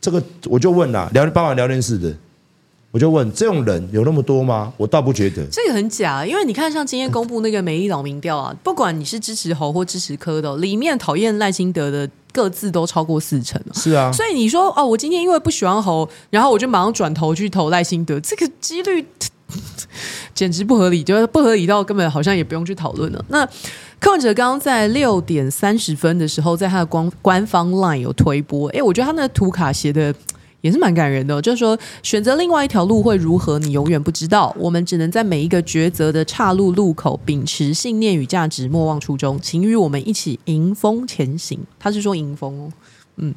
[0.02, 2.14] 这个我就问啦，聊傍晚聊天室的。
[2.94, 4.72] 我就问，这种人有那么多吗？
[4.78, 5.44] 我倒不觉得。
[5.52, 13.60] 这个很假，因为你看，像今天公布那个美丽岛民调啊，不管你是支持侯或支持柯的，里面讨厌赖清德的各自都超过四成。
[13.74, 19.04] 是啊，所以你说哦，我今天因为不喜欢侯，然后我就马上转头去投赖清德，这个几率
[20.36, 23.26] 简直不合理，就是不合理到根本好像也不用去讨论了。
[23.30, 23.44] 那
[24.00, 30.14] 柯文哲刚刚在六点三十分的时候，在他的官官方 LINE 有推播，哎，我觉得他那个图卡写的。
[30.64, 34.56] 也是蛮感人的，就是说选择另外一条路会如何，你永远不知道。
[34.58, 41.60] 我们只能在每一个抉择的岔路路口，秉持信念与价值，莫忘初衷，请与我们一起迎风前行。
[41.78, 42.72] 他是说迎风哦，
[43.18, 43.36] 嗯，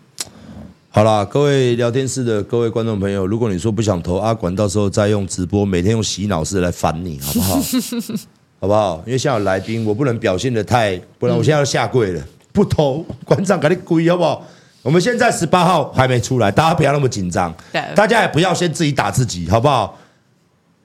[0.90, 7.60] 好啦，各位聊天室的各位观众朋友，如果你说不想投阿管，到时候再用直播，每天用洗脑式来烦你，好不好？
[8.60, 9.02] 好不好？
[9.04, 14.46] 因为现在有来宾，我不能表现的太，不然我现在要下跪了，不投馆长赶紧跪，好不好？
[14.86, 17.52] 我们现在十八号还没出来，大家不要那么紧张。
[17.72, 19.98] 对，大家也不要先自己打自己，好不好？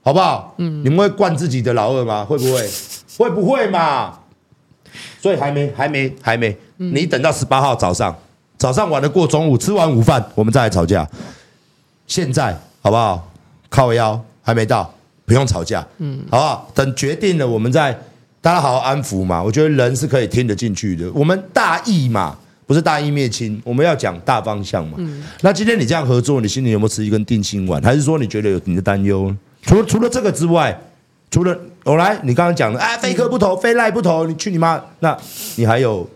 [0.02, 0.56] 好不好？
[0.58, 2.26] 嗯，你们会惯自己的老二吗？
[2.26, 2.68] 会不会？
[3.20, 4.18] 会不会嘛？
[5.22, 6.58] 所以还没，还没，还没。
[6.78, 8.16] 你等到十八号早上，
[8.58, 11.08] 早上玩得过中午，吃完午饭，我们再来吵架。
[12.08, 13.32] 现在好不好？
[13.70, 14.92] 靠腰还没到，
[15.28, 15.86] 不用吵架。
[16.00, 16.72] 嗯，好不好？
[16.74, 17.94] 等决定了，我们再
[18.42, 19.44] 大家好好安抚嘛。
[19.44, 21.08] 我觉得人是可以听得进去的。
[21.14, 22.36] 我们大义嘛。
[22.66, 24.96] 不是大义灭亲，我们要讲大方向嘛。
[24.98, 27.82] 嗯、那今天你这样合作，你心里有没有吃一根定心丸？
[27.82, 29.36] 还是说你觉得有你的担忧？
[29.64, 30.80] 除了除了这个之外，
[31.30, 34.82] 除了我来，你刚刚讲的，哎，非科不投，非赖不投，你去你妈！
[35.00, 35.18] 那
[35.56, 36.10] 你还有？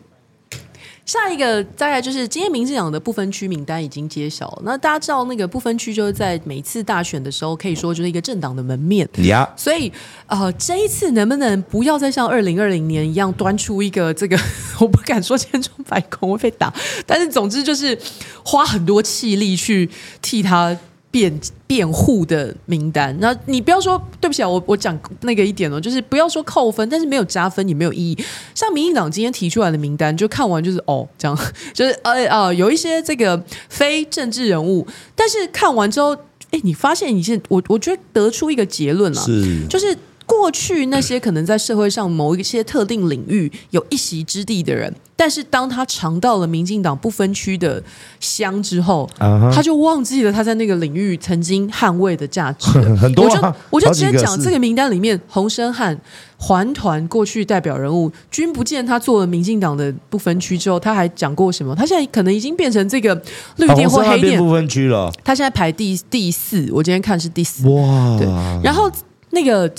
[1.05, 4.61] 下一个大概就是今天民进党的不分区名单已经揭晓了。
[4.63, 9.07] 那大家知道那个不分区就是在每次大选的时候，可以说就是一个政党的门面。
[9.23, 9.91] 呀，所以
[10.25, 14.35] 呃，这一次能不能不要再像二零二零年一样端出一个这个，
[14.81, 16.73] 我不敢说千疮百孔会被打，
[17.05, 17.97] 但是总之就是
[18.43, 19.87] 花很多气力去
[20.21, 20.75] 替他。
[21.15, 28.17] 辩辩护的名单，那你不要说对不起啊，我我讲那个一点哦，就是不要说扣分，但是没有加分也没有意义。
[28.53, 31.37] 像民进党今天提出来的名单，就看完就是哦，这样
[31.73, 36.13] 就是呃呃，有一些这个非政治人物，但是看完之后，
[36.51, 39.97] 哎，你发现你现我我觉得得出一个结论啊，是就是。
[40.25, 47.81] 过去那些可能在社会上某一些特定领域有一席之地的人，但是当他尝到了民进党不分区的
[48.19, 49.53] 香之后，uh huh.
[49.53, 52.71] 他就忘记了他在那个领域曾经捍卫的价值。
[52.97, 55.95] 很多、啊，我就我就直接讲这个名单里面，洪生汉
[56.37, 61.75] 环团过去代表人物，君不见他做了民进党的不分区之后，他还讲过什么？
[61.75, 63.13] 他现在可能已经变成这个
[63.57, 65.11] 绿电或黑电不分区了。
[65.23, 67.67] 他现在排第第四，我今天看是第四。
[67.69, 68.27] 哇，对，
[68.63, 68.91] 然后
[69.29, 69.71] 那个。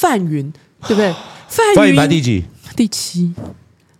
[0.00, 0.50] 范云
[0.86, 1.14] 对不对？
[1.46, 2.42] 范云排第几？
[2.74, 3.34] 第七，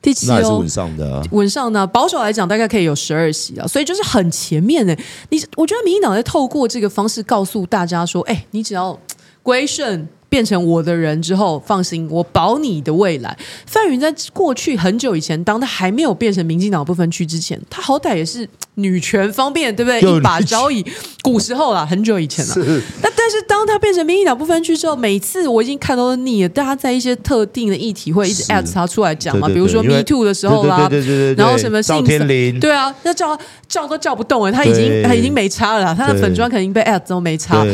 [0.00, 1.22] 第七哦，那是稳上的啊。
[1.32, 4.96] 稳上呢，保守来讲大概可以有十二席啊，所以就是很前面的。
[5.28, 8.98] 你我觉得民进党在透过这个方式告诉大家说：“哎，你只要
[9.42, 13.36] 归顺变成我的人之后，放心，我保你的未来。
[13.66, 20.00] 范云在过去很久以前，当他还没有变成民进党不分区之前，他好歹也是女权方面，对不对？
[20.00, 20.82] 一把交椅，
[21.22, 22.54] 古时候啦，很久以前了。
[23.02, 30.88] 那但是当他变成民进党不分区之后，每次我已经看到腻了，大家在一些特定的议题会一直 at 他出来讲嘛，比如说 Me Too 的时候啦，
[31.36, 33.36] 然后什么赵天林，对啊，那叫
[33.68, 37.66] 叫都叫不动哎，他已经他已经没差了，他的粉专肯定被 at 都没差。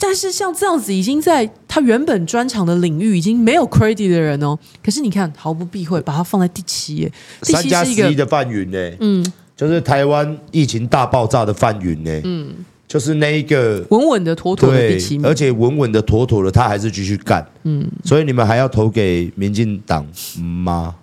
[0.00, 1.44] 但是像这样子，已经在
[1.78, 4.58] 他原本专长的领域已经没有 credit 的人哦。
[4.82, 7.12] 可是你看，毫不避讳把他放在第七耶，
[7.42, 9.24] 第七十一的范云呢，嗯，
[9.56, 12.48] 就是台湾疫情大爆炸的范云呢，嗯，
[12.88, 20.04] 就是那一个稳稳的妥妥的第七名，而且稳稳的妥妥的，他还是继续干，嗯，所以你们还要投给民进党
[20.40, 20.96] 吗？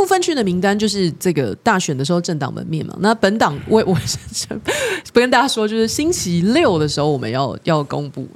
[0.00, 2.96] 不分区的名单就是这个大选的时候政党门面嘛。
[3.00, 3.94] 那本党我我
[5.12, 8.26] 不跟大家说，就是星期六的时候我们要要公布。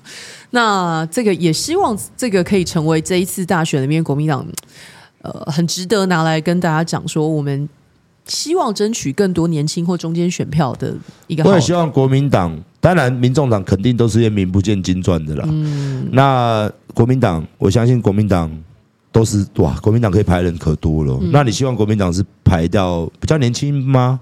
[0.50, 4.46] 那这个也希望这个可以成为这一次大选里面国民党
[5.22, 7.66] 呃很值得拿来跟大家讲说，我们
[8.26, 10.94] 希望争取更多年轻或中间选票的
[11.28, 11.42] 一个。
[11.44, 15.44] 我也希望国民党，当然民众党肯定都是些名不见经传的啦。
[15.48, 18.54] 嗯，那国民党，我相信国民党。
[19.14, 21.16] 都是哇，国民党可以排人可多了。
[21.22, 24.18] 嗯、那你希望国民党是排到比较年轻吗？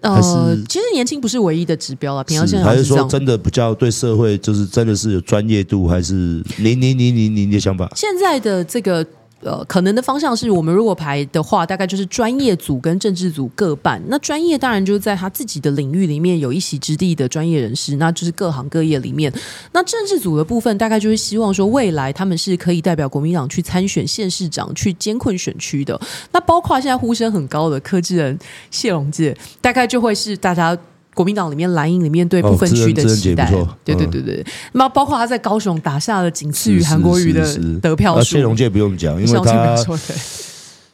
[0.00, 0.18] 呃，
[0.66, 2.24] 其实年轻不是唯一的指标啊。
[2.24, 7.86] 平常现在还是说真的比较对社会，就是真的是有专业度，还是你你你你你的想法？
[7.94, 9.06] 现在的这个。
[9.42, 14.00] 呃，可能的方向是我们如果排的话，大概就是专业组跟政治组各半。
[14.06, 19.32] 那专业当然就是在他自己的领域里面有一席之地的专业人士，那就是各行各业里面。
[19.72, 26.00] 那政治组的部分，大概就是希望说未来他们是可以代表国民党去参选县市长，去监困选区的。
[26.30, 28.38] 那包括现在呼声很高的柯志恩、
[28.70, 30.78] 谢龙介，大概就会是大家。
[31.14, 39.76] 国民党里面蓝营里面对部分区的期待，哦、对对对对，那、嗯、包括他在高雄打下了仅次于韩国瑜的得票数，谢龙介不用讲，因为他。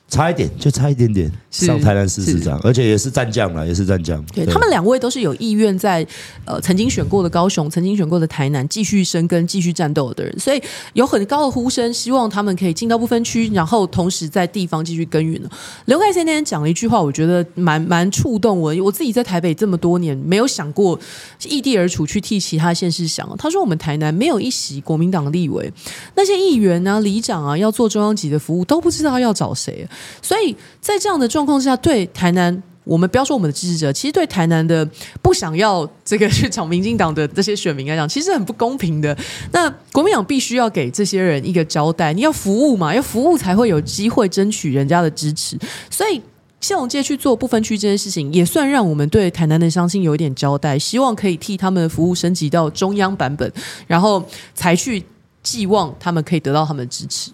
[0.09, 4.25] 差一点，就差一点点上台南市市长，而且也是战将了，也是战将。
[4.27, 6.07] 对，对他们两位都是有意愿在
[6.47, 10.63] 呃曾经选过的高雄，曾经选过的台南继续生根、继续战斗的人，所以
[10.95, 15.39] 有很高的呼声，希望他们可以进到不分区，然后同时在地方继续耕耘。
[15.85, 18.75] 刘凯先那天讲了一句话，我觉得蛮蛮触动我。
[18.83, 20.99] 我自己在台北这么多年，没有想过
[21.45, 23.29] 异地而处去替其他县市想。
[23.37, 25.71] 他说：“我们台南没有一席国民党立委，
[26.17, 29.87] 那些议员啊、里长啊，要做中央级的服务，都不知道要找谁。”
[30.23, 34.89] 所以在这样的状况之下，对台南，我们不要说我们的支持者，其实对台南的
[35.21, 39.15] 不想要这个去抢民进党的这些选民来讲，其实很不公平的。
[39.53, 45.59] 那国民党必须要给这些人一个交代，你要服务嘛，要服务才会有机会争取人家的支持。
[45.91, 46.21] 所以
[46.61, 53.53] 谢龙介去做不分区这件事情，也算让我们对台南的乡亲有一点交代，希望可以替他们的服务升级到中央版本，
[53.87, 55.05] 然后才去
[55.43, 57.31] 寄望他们可以得到他们的支持。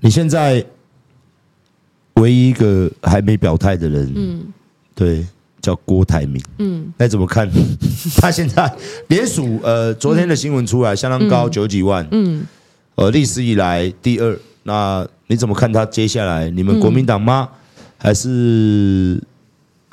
[0.00, 0.66] 你现在。
[2.16, 4.42] 唯一一个还没表态的人，嗯，
[4.94, 5.24] 对，
[5.60, 7.50] 叫郭台铭，嗯，那怎么看？
[8.20, 8.70] 他现在
[9.08, 12.44] 连署，呃，昨天的新闻出来，相当高，九几万，嗯，
[12.94, 14.38] 呃，历史以来第二。
[14.64, 16.50] 那你怎么看他接下来？
[16.50, 17.48] 你们国民党吗？
[17.98, 19.22] 还是？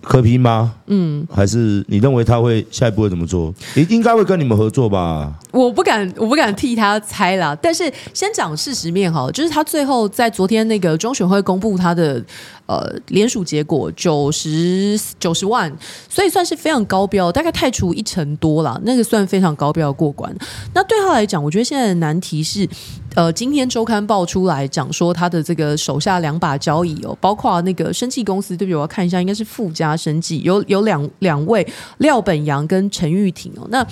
[0.03, 0.75] 柯 P 吗？
[0.87, 3.53] 嗯，还是你认为他会下一步会怎么做？
[3.75, 5.33] 应应该会跟你们合作吧？
[5.51, 7.57] 我不敢，我不敢替他猜啦。
[7.61, 12.23] 但是先讲事实面哈，就是他最后在昨天那个中选会公布他的
[12.65, 15.71] 呃联署结果九十九十万，
[16.09, 20.35] 所以算是非常高标，大概太除一成多了，那个算非常高标过关。
[20.73, 22.67] 那对他来讲，我觉得现在的难题是。
[23.15, 28.75] 呃，今天周刊爆出来讲说，他的这个手下两把交椅哦，包括那个生技公司，对不对？
[28.75, 31.65] 我要看一下，应该是富家生技，有有两两位
[31.99, 33.85] 廖本阳跟陈玉婷哦，那。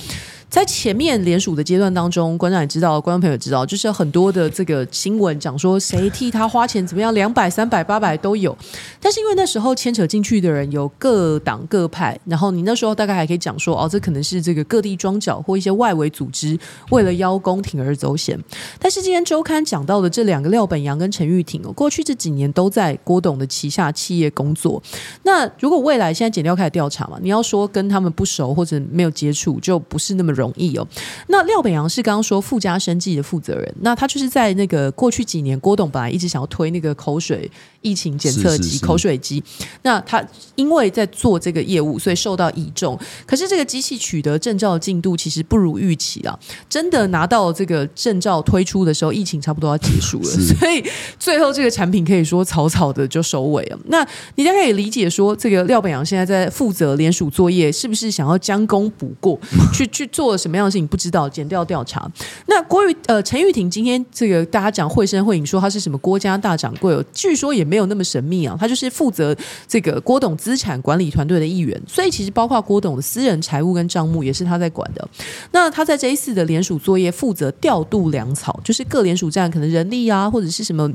[0.52, 8.56] 在前面联署的阶段当中，观众也知道，观众朋友知道，就是很多的这个新闻讲说谁替他花钱怎么样，两百、三百、八百都有。
[9.00, 16.60] 但是因为那时候牵扯进去的人有各党各派，然后你那时候大概还可以讲说，哦，这可能是这个各地庄脚或一些外围组织
[16.90, 18.38] 为了邀功铤而走险。
[18.78, 24.84] 但是今天周刊讲到的这两个廖本阳跟陈玉婷哦，过去这几年都在郭董的旗下企业工作。
[25.24, 30.52] 那如果未来现在检调开始调查嘛，你要说跟他们不熟或者没有接触，就不是那么容。
[30.56, 30.88] 易哦。
[31.28, 37.50] 那廖本阳是刚刚说富家生计的负责人，那他就是在那个过去几年，郭董本来一直想要推那个口水
[37.82, 39.42] 疫情检测机、口水机。
[39.84, 40.24] 那他
[40.56, 43.00] 因为在做这个业务，所以受到倚重。
[43.26, 46.38] 可是这个机器取得证照的进度其实不如预期啊！
[46.70, 50.26] 真的拿到这个证照推出的时候，疫情差不多要结束了，
[50.60, 50.84] 所以
[51.20, 53.80] 最后这个产品可以说草草的就收尾了。
[53.86, 59.40] 那你大概可以理解说，这个廖本阳现在在负责联署作业，是不是想要将功补过，
[59.74, 60.31] 去去做？
[60.32, 62.10] 做什么样的事情不知道，检调调查。
[62.48, 69.36] 那郭玉呃陈玉婷今天这个大家讲绘声绘影说他是什么郭家大掌柜，据说也没有那么神秘啊，他就是负责
[69.68, 75.06] 这个郭董资产管理团队的一员，所以其实包括郭董的私人财务跟账目也是他在管的。
[75.52, 80.90] 那他在这一次的联署作业负责调度粮草，就是各联署站可能人力啊或者是什么。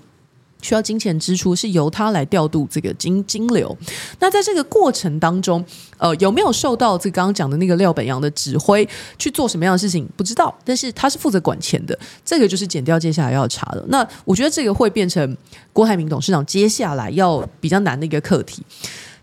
[0.66, 3.76] 需要金钱支出是由他来调度这个金金流。
[4.18, 5.64] 那在这个过程当中，
[5.96, 8.86] 呃，有没有受到这刚刚讲的那个廖本阳的指挥
[9.16, 10.04] 去做什么样的事情？
[10.16, 10.52] 不知道。
[10.64, 13.84] 但是他是负责管钱的，这个就是减掉接下来要查的。
[13.86, 15.36] 那我觉得这个会变成
[15.72, 18.60] 郭台铭董事长接下来要比较难的一个课题。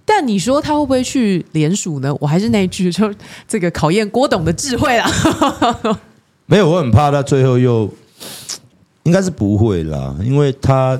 [0.05, 2.15] 但你说他会不会去联署呢？
[2.21, 3.13] 我还是那一句，就
[3.45, 5.05] 这个考验郭董的智慧啦。
[6.47, 7.89] 没有，我很怕他最后又
[9.03, 10.97] 应该是不会啦，因为他。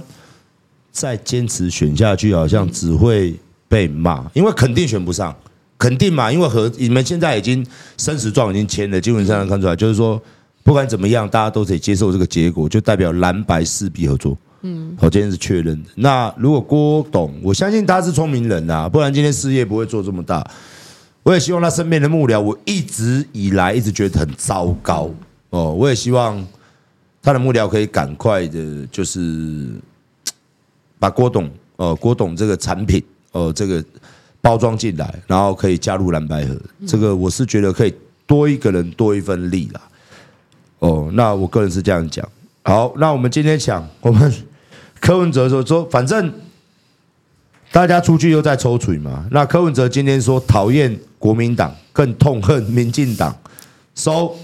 [0.94, 3.34] 再坚持选下去，好像只会
[3.68, 5.36] 被骂，因为肯定选不上，
[5.80, 7.66] 肯定嘛，因为和你们现在已经
[7.98, 10.22] 生死状已经签了，基本上能看出来，就是说
[10.64, 14.38] 不管怎么样，大家都得接受这个结果，就代表蓝白势必合作。
[14.62, 15.90] 嗯，好，今天是确认的。
[15.96, 20.46] 那如果郭董，我相信他是聪明人呐，不然今天事业不会做这么大。
[21.24, 25.10] 我也希望他身边的幕僚，我一直以来一直觉得很糟糕
[25.50, 26.46] 哦，我也希望
[27.22, 29.72] 他的幕僚可以赶快的，就是。
[31.04, 33.84] 把郭董，呃，郭董这个产品，呃，这个
[34.40, 36.56] 包装进来，然后可以加入蓝白盒，
[36.88, 37.94] 这个我是觉得可以
[38.26, 39.82] 多一个人多一份力啦。
[40.80, 42.26] 哦，那我个人是这样讲。
[42.64, 44.34] 好，那我们今天讲，我们
[45.02, 46.34] 柯文哲说说，反正
[47.70, 49.28] 大家出去又在抽水嘛。
[49.30, 53.38] 那柯文哲今天说讨厌国民党，更痛恨民进党。
[53.94, 54.36] So，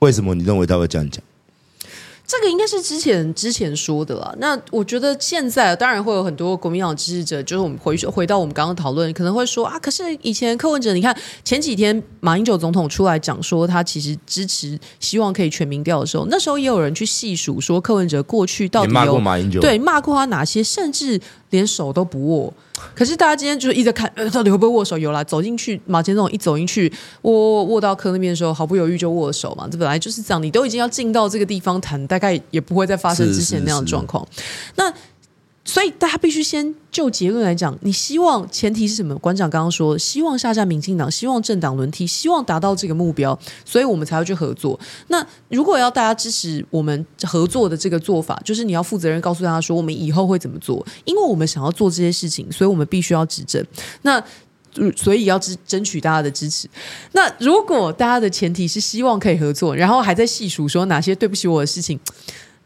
[0.00, 1.24] 为什么你认为他会这样讲？
[2.26, 4.34] 这个应该是之前之前说的了。
[4.38, 21.20] 那我觉得现在当然会有很多国民党支持者，就是我们回回到我们刚刚讨论，可能会说啊，可是以前柯文哲，你看前几天马英九总统出来讲说他其实支持，希望可以全民调的时候，那时候也有人去细数说柯文哲过去到底有骂过马英九，对，骂过他哪些，甚至
[21.50, 22.52] 连手都不握。
[22.94, 24.98] 可是大家今天就是一直在看，呃，到底会不会握手？
[24.98, 29.68] 有啦，走进去马前总统一走进去，握握到柯那边的时候，毫不犹豫就握手嘛。
[29.70, 34.26] 这本来就是这样，你都已经要进到这个地方谈，大概也不会再发生之前那样的状况。
[34.76, 34.92] 那。
[35.66, 39.14] 所以大家必须先就结论来讲，你希望前提是什么？
[39.18, 44.78] 馆长刚刚说，希望下架民进党，希望政党轮替，希望达到这个目标，所以我们才要去合作。
[45.08, 53.62] 那如果要大家支持我们合作的这个做法，就是你要负责任告诉大家说，我们以后会怎么做，因为我们想要做这些事情，所以我们必须要执政。
[54.02, 54.22] 那
[54.94, 56.68] 所以要争争取大家的支持。
[57.12, 61.98] 那如果大家的前提是希望可以合作，然后还在细数说哪些对不起我的事情。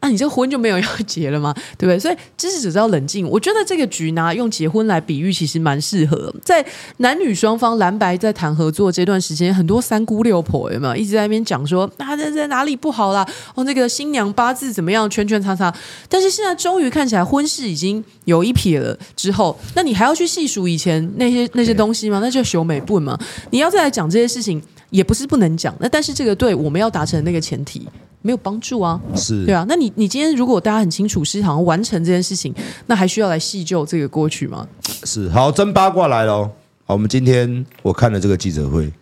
[0.02, 1.54] 那、啊、你这婚就没有要结了吗？
[1.76, 1.98] 对不对？
[1.98, 3.28] 所以支持者要冷静。
[3.28, 6.34] 我觉得这个局拿用结婚来比喻，其实蛮适合。
[6.42, 6.64] 在
[6.98, 13.26] 男女双方蓝白在谈合作这段时间，很多三姑六婆有没有一直在那边讲说啊，在在哪里不好啦？
[13.54, 15.08] 哦，那个新娘八字怎么样？
[15.10, 15.70] 圈圈叉叉。
[16.08, 22.20] 但是现在终于看起来婚事已经有一撇了之后，那你还要去细数以前那些那些东西吗？
[22.22, 23.18] 那就修美不嘛。
[23.50, 25.76] 你要再来讲这些事情，也不是不能讲。
[25.78, 27.86] 那但是这个对我们要达成那个前提。
[28.22, 29.64] 没有帮助啊，是对啊。
[29.68, 32.54] 那你你今天如果大家很清楚是好像完成这件事情，
[32.86, 34.66] 那还需要来细究这个过去吗？
[35.04, 36.42] 是好，真八卦来了。
[36.84, 38.92] 好，我们今天我看了这个记者会，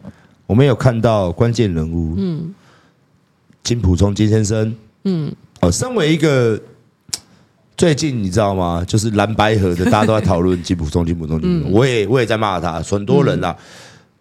[0.47, 2.55] 我们有看到关键人物，嗯，
[3.65, 6.61] 金普聪金先生，嗯，哦，身为一个
[7.77, 8.85] 最近你知道吗？
[8.87, 13.65] 就是蓝白河的，大家都在讨论 金普聪金普聪金我也我也在骂他，很多人啊，嗯、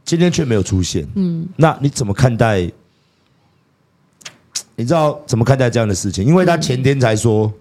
[0.04, 2.72] 今天却没有出现，嗯，那你怎么看待？
[4.80, 6.24] 你知道怎么看待这样的事情？
[6.24, 7.52] 因为他前天才说，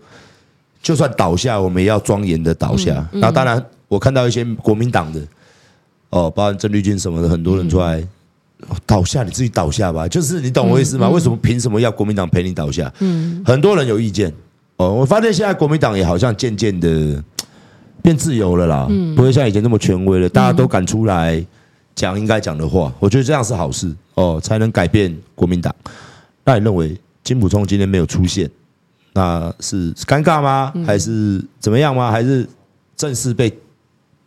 [0.83, 3.09] 就算倒下，我们也要庄严的倒下。
[3.11, 5.21] 然后，当然我看到一些国民党的，
[6.11, 8.07] 哦，包括郑丽君什么的，很多人出来
[8.85, 10.07] 倒下，你自己倒下吧。
[10.07, 11.09] 就是你懂我意思吗？
[11.09, 12.93] 为什么凭什么要国民党陪你倒下？
[13.47, 14.31] 很多人有意见。
[14.77, 17.25] 哦，我发现现在国民党也好像渐渐的
[18.03, 18.87] 变自由了啦，
[19.17, 20.29] 不会像以前那么权威了。
[20.29, 21.43] 大家都敢出来
[21.95, 25.75] 讲应该讲的话，我觉得这样是好事哦，才能改变国民党。
[26.45, 26.95] 那你认为？
[27.27, 28.49] 金普聪今天没有出现，
[29.13, 30.73] 那是尴尬吗？
[30.87, 32.09] 还是怎么样吗？
[32.09, 32.49] 还是
[32.97, 33.53] 正式被？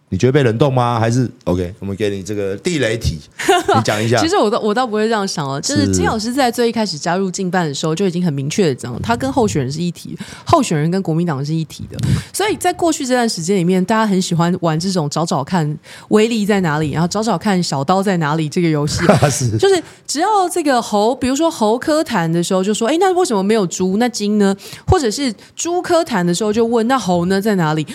[0.10, 1.00] 你觉得被冷冻吗？
[1.00, 1.72] 还是 OK？
[1.80, 3.20] 我们给你这个地雷题，
[3.76, 4.18] 你讲一下。
[4.20, 11.98] 其实我倒我倒不会这样想哦，就是金老师在最一开始加入竞办的时候就已经很明确的讲，他跟候选人是一体，候选人跟国民党是一体的。
[12.34, 19.00] 所以在过去这段时间里面，大家很喜欢玩这种找找看威力在哪里，然后找找看小刀在哪里这个游戏。
[19.60, 23.98] 就是只要这个侯，比如说侯科谈的时候就说，哎，那为什么没有猪？
[23.98, 24.56] 那金呢？
[24.88, 27.86] 或者是朱科谈的时候就问，那猴呢在哪里？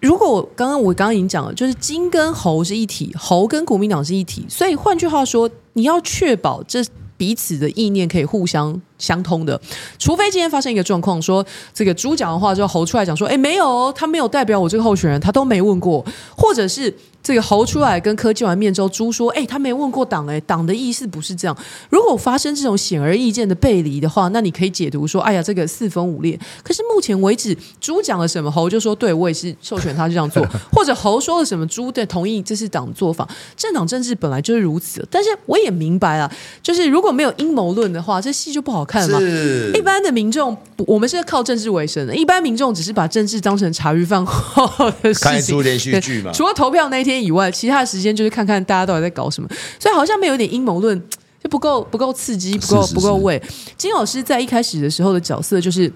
[0.00, 6.84] 如果刚刚我刚刚已经讲了，就是金跟猴是一体，猴跟国民党是一体，所以换句话说，你要确保这
[7.16, 9.60] 彼此的意念可以互相相通的，
[9.98, 11.44] 除非今天发生一个状况，说
[11.74, 16.04] 这个猪讲的话就猴出来讲说，哎，没有，他没有代表我这个候选人，他都没问过，
[16.36, 16.94] 或者是。
[17.28, 21.54] 这个侯出来跟柯见完面之后，猪说：“哎，他没问过党，哎，党的意思不是这样。
[21.90, 26.40] 如果发生这种显而易见的背离的话，那你可以解读说：哎呀，这个四分五裂。
[26.62, 33.28] 可是目前为止，猪讲了什么，猴就说：对，我也是授权他这样做，或者猴说了什么，猪对同意这是党做法。
[33.54, 35.06] 政党政治本来就是如此。
[35.10, 39.26] 但是我也明白啊，就是如果没有阴谋论的话，这戏就不好看了嘛。
[39.74, 45.30] 一般的民众，我们是靠政治为生的，一般民众只是把政治当成茶余饭后的事情。
[45.30, 46.32] 看出连续剧嘛？
[46.32, 49.48] 除了投票那一天。”以外，其他的时间就是看看大家到底在搞什么，
[49.78, 51.00] 所以好像没有点阴谋论，
[51.42, 53.42] 就不够不够刺激，不够不够味。
[53.76, 55.92] 金老师在一开始的时候的角色就是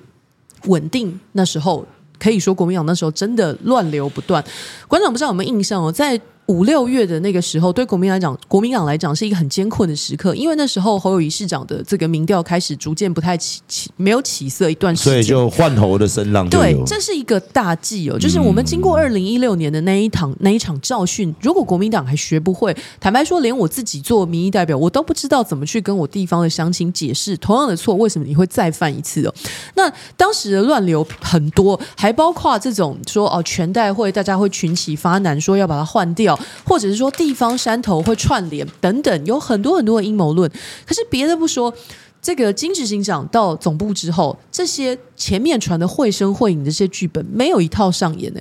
[0.64, 1.86] 稳定，那时候
[2.18, 4.44] 可以说国民党那时候真的乱流不断。
[4.88, 6.20] 馆长不知道有没有印象哦，在。
[6.46, 16.48] 五六月的那个时候，对国民来讲，国民党来讲是一个很艰困的时刻，因为那时候侯友谊市长的这个民调开始逐渐不太起起，没有起色一段时间，所以就换侯的声浪。
[16.50, 29.34] 对，这是一个大忌哦，就是我们经过二零一六年的那一场那一场教训，如果国民党还学不会，坦白说，连我自己做民意代表，我都不知道怎么去跟我地方的乡亲解释同样的错，为什么你会再犯一次哦？
[29.76, 36.31] 那当时的乱流很多，还包括这种说哦，全代会大家会群起发难，说要把它换掉。
[36.64, 40.50] 或者是说地方山头会串联等等，有很多很多的阴谋论。
[40.86, 41.72] 可是别的不说，
[42.20, 48.40] 这个金执行长到总部之后，这些前面传的绘声绘影的这些剧本，没有一套上演的。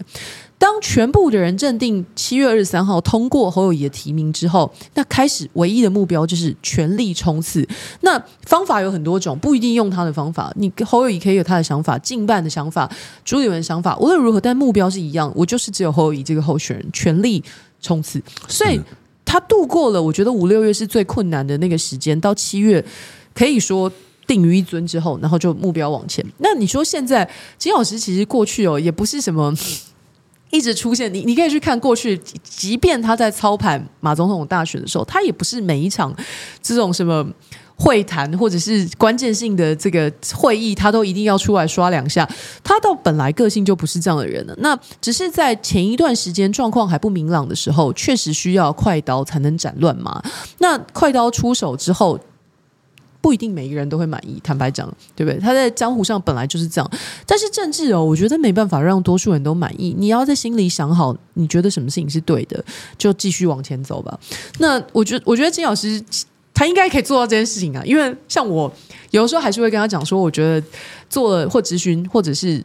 [0.59, 7.67] 当全部的人认定七月二十三号通过侯友谊的提名之后，那开始唯一的目标就是全力冲刺。
[8.01, 10.53] 那方法有很多种，不一定用他的方法。
[10.57, 12.87] 你侯友宜可以有他的想法，近办的想法，
[13.25, 15.33] 朱立文的想法，无论如何，但目标是一样。
[15.35, 17.43] 我就是只有侯友宜这个候选人，全力
[17.81, 18.21] 冲刺。
[18.47, 18.79] 所以
[19.25, 22.83] 他度过了，我觉得五六月是最困难的那个时间，到七月
[23.33, 23.91] 可以说
[24.27, 26.25] 定于一尊之后，然后就目标往前。
[26.37, 29.53] 那你说现在金老师其实过去哦，也不是什么。
[30.51, 36.13] 一直出现，你你可以去看过去，即便他在操盘马总统大选的时候，他也不是每一场
[36.61, 37.25] 这种什么
[37.81, 42.29] 会谈或者是关键性的这个会议，他都一定要出来刷两下。
[42.63, 44.53] 他到本来个性就不是这样的人了。
[44.59, 50.21] 那只是在前一段时间状况还不明朗的时候，确实需要快刀才能斩乱麻。
[50.59, 52.19] 那快刀出手之后。
[53.23, 55.39] 不一定每一个人都会满意，坦白讲，对不对？
[55.39, 56.91] 他在江湖上本来就是这样，
[57.23, 59.95] 但是政治哦，我觉得没办法让多数人都满意。
[59.95, 62.65] 你要在心里想好，你觉得什么事情是对的，
[62.97, 64.19] 就继续往前走吧。
[64.57, 66.03] 那我觉，我觉得金老师
[66.53, 68.71] 他应该可以做到这件事情啊，因为像我
[69.11, 70.65] 有的时候还是会跟他讲说，我觉得
[71.09, 72.63] 做了或咨询或者是。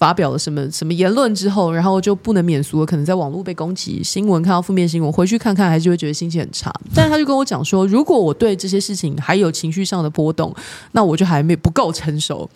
[0.00, 6.72] 发表了什么什么言论之后，然后就不能免俗了，可能在网络被攻击，新闻看到负面新闻，回去看看还是会觉得心情很差。
[6.94, 10.54] 但是他就跟我讲说，如果我对这些事情还有情绪上的波动，
[10.92, 12.48] 那我就还没不够成熟。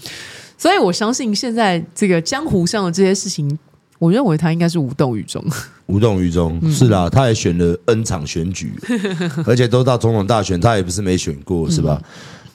[0.57, 3.59] 所以我相信现在这个江湖上的这些事情，
[4.05, 5.43] 我认为他应该是无动于衷。
[5.87, 8.71] 无动于衷，是啦，他也选了 N 场选举，
[9.47, 11.99] 而且都到总统大选，他也不是没选过，是吧？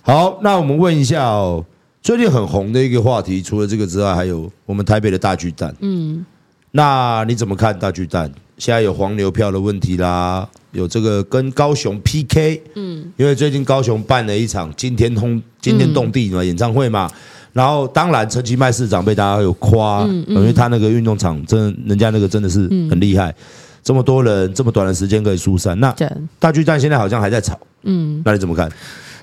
[0.04, 1.66] 好，那我们问一下哦。
[2.04, 5.76] 最近很红的一个话题，除了这个之外，还有我们台北的大巨蛋。
[5.80, 6.24] 嗯，
[6.72, 8.32] 那你怎么看大巨蛋？
[8.58, 12.62] 现在有黄牛票的问题啦，有这个跟高雄 PK。
[12.76, 17.10] 嗯，因为最近高雄办了一场惊天轰惊天动地的演唱会嘛。
[17.54, 23.34] 然后当然陈其迈市长被大家有夸，因为他那个运动场真，人家那个真的是很厉害，
[23.84, 25.80] 这么多人这么短的时间可以疏散。
[25.80, 25.94] 那
[26.40, 27.60] 大巨蛋现在好像还在吵。
[27.84, 28.70] 嗯，那你怎么看？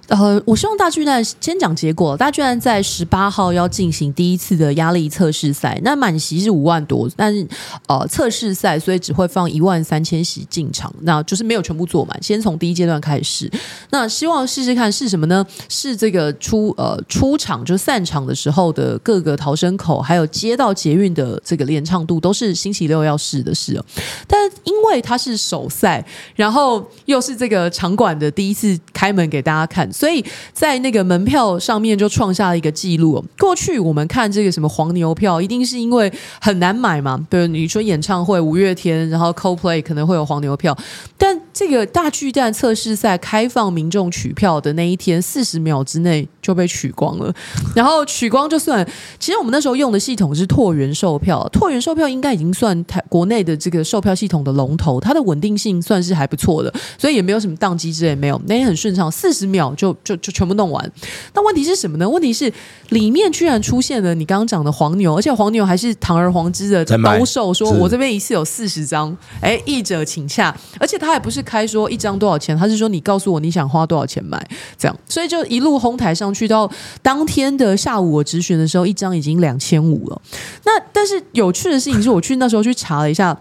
[0.09, 2.17] 呃，我希望大巨蛋先讲结果。
[2.17, 7.45] 大巨蛋在十八号要进行第一次的压力测试赛，那满席是五万多，但是
[7.89, 12.17] 呃测试赛，所以只会放一万三千席进场，那就是没有全部坐满。
[12.23, 13.51] 先从第一阶段开始，
[13.91, 15.45] 那希望试试看是什么呢？
[15.69, 23.85] 是这个出呃出场就散场的时候的各个逃生口，还有接到捷运的这个连畅度，都是星期六要试的事哦。
[24.29, 29.91] 但因为它是首赛，然后又是这个场馆的第一次开门给大家看。
[29.97, 30.23] 所以
[30.53, 33.25] 在那个门票上面就创下了一个记录。
[33.39, 37.17] 过去我们看这个什么黄牛票，一定是因为很难买嘛。
[37.31, 40.77] 比如你说演唱会五月天，然后 Coldplay 可能会有黄牛票，
[41.17, 47.35] 但这个大巨蛋测试赛开放民众取票的那一天，四十秒之内就被取光了。
[47.75, 48.87] 然后取光就算，
[49.19, 59.87] 其实我们那时候用的系统是拓元售票，拓元售票应该已经算台国内的这个售票系统的龙头，它的稳定性算是还不错的，所以也没有什么宕机之类没有，那天很顺畅，四十 秒就。
[59.87, 60.93] 就就就全部弄完，
[61.33, 62.09] 那问题是什么呢？
[62.09, 62.53] 问题是
[62.89, 76.71] 里面居然出现了你刚刚讲的黄牛，而且黄牛还是堂而皇之的兜售，说我这边一次有四十张，哎，译者请洽，而且他还不是开说一张多少钱，他是说你告诉我你想花多少钱买这样，所以就一路哄抬上去到
[77.01, 80.21] 当天的下午我咨询的时候，一张已经两千五了。
[80.65, 83.39] 那但是有趣的事情是我去那时候去查了一下。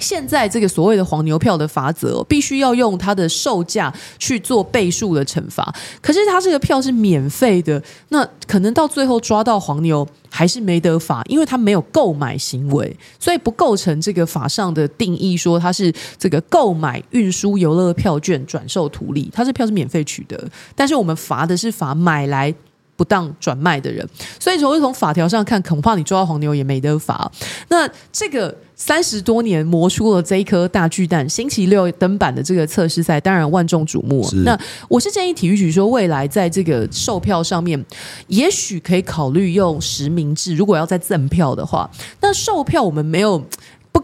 [0.00, 5.72] 现在这个所谓的黄牛票的罚则，必须要用它的售价去做倍数的惩罚。
[6.00, 20.42] 可是它这个票是免费的，那可能到最后抓到黄牛还是没得罚，因为他没有购买行为，所以不构成这个法上的定义，说他是这个购买运输游乐票券转售图利，他这票是免费取得，
[20.74, 22.54] 但是我们罚的是罚买来。
[23.00, 24.06] 不当转卖的人，
[24.38, 27.32] 所以从从法条上看，恐怕你抓到黄牛也没得罚。
[27.68, 34.28] 那这个三十多年磨出了这一颗大巨蛋，星期六登板的这个测试赛，当然万众瞩目。
[34.44, 34.54] 那
[34.86, 37.82] 我是建议体育局说，未来在这个售票上面，
[38.26, 40.54] 也许可以考虑用实名制。
[40.54, 41.90] 如果要再赠票的话，
[42.20, 43.42] 那售票我们没有。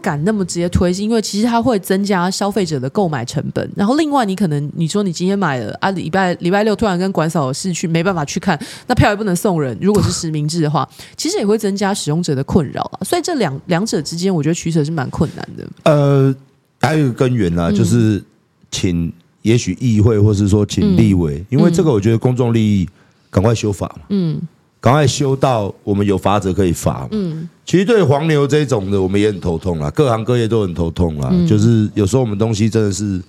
[0.07, 3.69] 不敢那么直接推，是因为其实它会增加消费者的购买成本。
[3.75, 9.77] 然后另外，你可能你说你今天买了啊，礼拜礼拜六突然跟管嫂是去没办法去看，那票也不能送人。
[9.81, 13.03] 如果是实名制的话，其实也会增加使用者的困扰啊。
[13.03, 15.67] 所以这两两者之间，我觉得取舍是蛮困难的。
[15.83, 16.33] 呃，
[16.81, 18.23] 还有一个根源啊，就是
[18.71, 22.89] 请也许议会或是说请立委，嗯、因为这个我觉得公众利益
[23.29, 24.03] 赶快修法嘛。
[24.11, 24.41] 嗯。
[24.81, 27.09] 赶快修到我们有法则可以罚。
[27.11, 31.33] 嗯，其实对黄牛这种的，我们也很头痛啦，各行各业都很头痛啦。
[31.49, 33.21] 就是有时候我们东西真的是，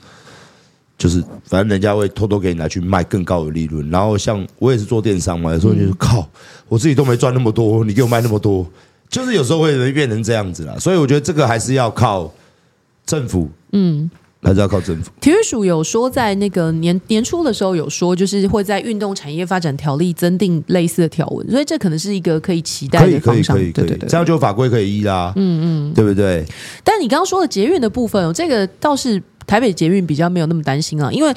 [0.98, 3.89] 就是反正人家会偷偷给你拿去卖更高的利润。
[3.89, 6.28] 然后像我也是做电商嘛，有时候就是靠
[6.68, 8.68] 我自己都没赚那么多， 你给我卖那么多，
[9.10, 10.76] 就是有时候会变成这样子啦。
[10.78, 12.32] 所以我觉得这个还是要靠
[13.06, 13.50] 政府。
[13.72, 14.10] 嗯。
[14.48, 15.12] 还是要靠政府。
[15.20, 23.58] 体育署有说，在那个年年初的时候有说，就是会在运动产业发展条例增订类似的条文，所以这可能是一个可以期待的方向。
[23.58, 25.34] 可以，可以，可以，对对对，这样就法规可以依啦。
[25.36, 26.45] 嗯嗯，对不对？
[26.84, 29.22] 但你刚刚说的捷运的部分，这个倒是。
[29.48, 31.34] 台北捷运比较没有那么担心啊，因为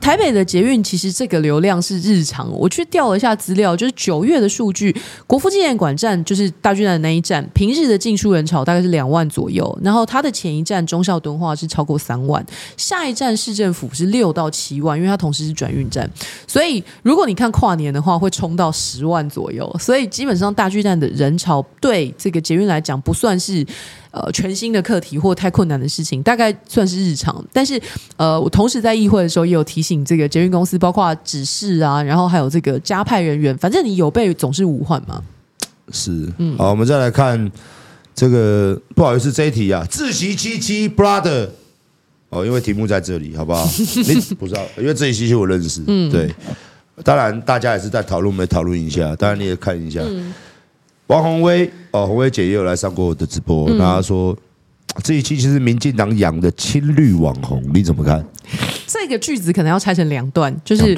[0.00, 2.48] 台北的捷运其实这个流量是日常。
[2.52, 4.94] 我去调了一下资料，就是九月的数据，
[5.26, 9.78] 国父纪念馆站就是大巨蛋的那一站，平日的进出人潮大概是两万左右。
[9.82, 12.44] 然后它的前一站忠孝敦化是超过三万，
[12.76, 16.08] 下一站市政府是六到七万，因为它同时是转运站。
[16.46, 19.68] 所以如果你看跨年的话，会冲到十万左右。
[19.80, 23.66] 所以基本上大巨蛋的人潮对这个捷运来讲不算是。
[24.18, 27.44] 呃，全新的课题或太困难的事情，大概算是日常。
[27.52, 27.80] 但是，
[28.16, 35.22] 呃，我同时在议会的时候也有提醒这个捷运公司，包括指示啊，然后还有这个加派人员，反正你有备总是无患嘛。
[35.92, 37.50] 是，嗯，好，我们再来看
[38.14, 41.48] 这个，不好意思，这一题啊，自习七七 brother，
[42.30, 43.64] 哦，因为题目在这里，好不好？
[43.78, 46.34] 你不知道，因为自习七七我认识，嗯，对。
[47.04, 50.00] 当然，大家也是在讨论，没讨论一下，当然你也看一下。
[50.04, 50.34] 嗯
[51.08, 54.36] 王宏威哦，宏威姐也有来上过我的直播，嗯、然后她说
[55.02, 58.24] 这一期其实民进党养的青绿网红，你怎么看？
[58.86, 60.96] 这个句子可能要拆成两段，就是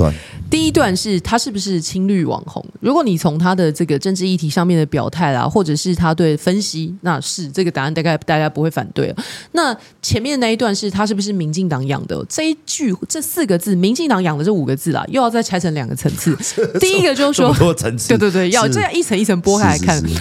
[0.49, 2.65] 第一段是他是不是青绿网红？
[2.81, 9.13] 如果你从他的这个政治议题上面的表态啦，或者是他对分析，那是这个答案大概大家不会反对。
[9.53, 12.25] 那前面那一段是他是不是民进党养的？
[12.29, 16.37] 这一句这四个字，民进党养的这五个字啦，又要再拆成两个层次。
[16.79, 17.53] 第一个就是说，
[18.09, 20.21] 对对对，要这样一层一层剥开来看，是是是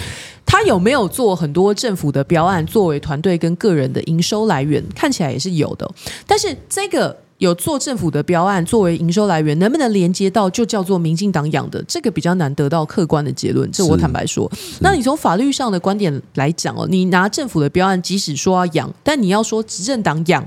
[0.60, 4.84] 他有没有做很多政府的标案作为团队跟个人的营收来源？
[4.94, 5.90] 看起来也是有的，
[6.26, 7.16] 但是这个。
[7.40, 11.82] 有做政府的标案作为营收来源，能不能连接到就叫做民进党养的？
[11.88, 13.68] 这个比较难得到客观的结论。
[13.72, 20.46] 这我坦白说，那你从法律上的观点来讲哦，你拿政府的标案，即使说要养，但你要说执政党养，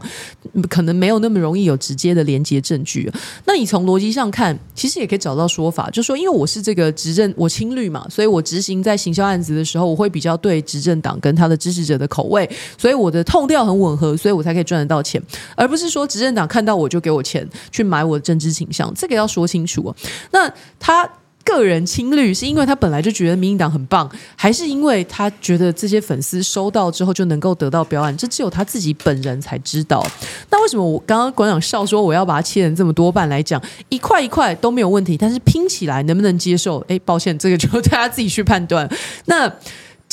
[0.69, 3.11] 可能没有那么容易有直接的连接证据。
[3.45, 15.19] 那你从逻辑上看，其实也可以找到说法，就说因为我是这个执政，我亲绿嘛，所以我执行在行销案子的时候，我会比较对执政党跟他的支持者的口味，所以我的痛调很吻合，所以我才可以赚得到钱，
[15.55, 16.82] 而不是说执政党看到我。
[16.83, 19.95] 我就给我钱去买我的政治倾向，这个要说清楚。
[20.31, 21.09] 那他
[21.45, 28.15] 个人亲绿是因为他本来就觉得民进党很棒，还是因为他觉得这些粉丝收到之后就能够得到标案？
[28.15, 30.05] 这只有他自己本人才知道。
[30.49, 36.79] 那为什么我刚刚馆长笑说我要把它切成这么多半来讲，一块一块都没有问题，但是拼起来能不能接受？
[36.87, 38.89] 诶，抱歉，这个就大家自己去判断。
[39.25, 39.51] 那。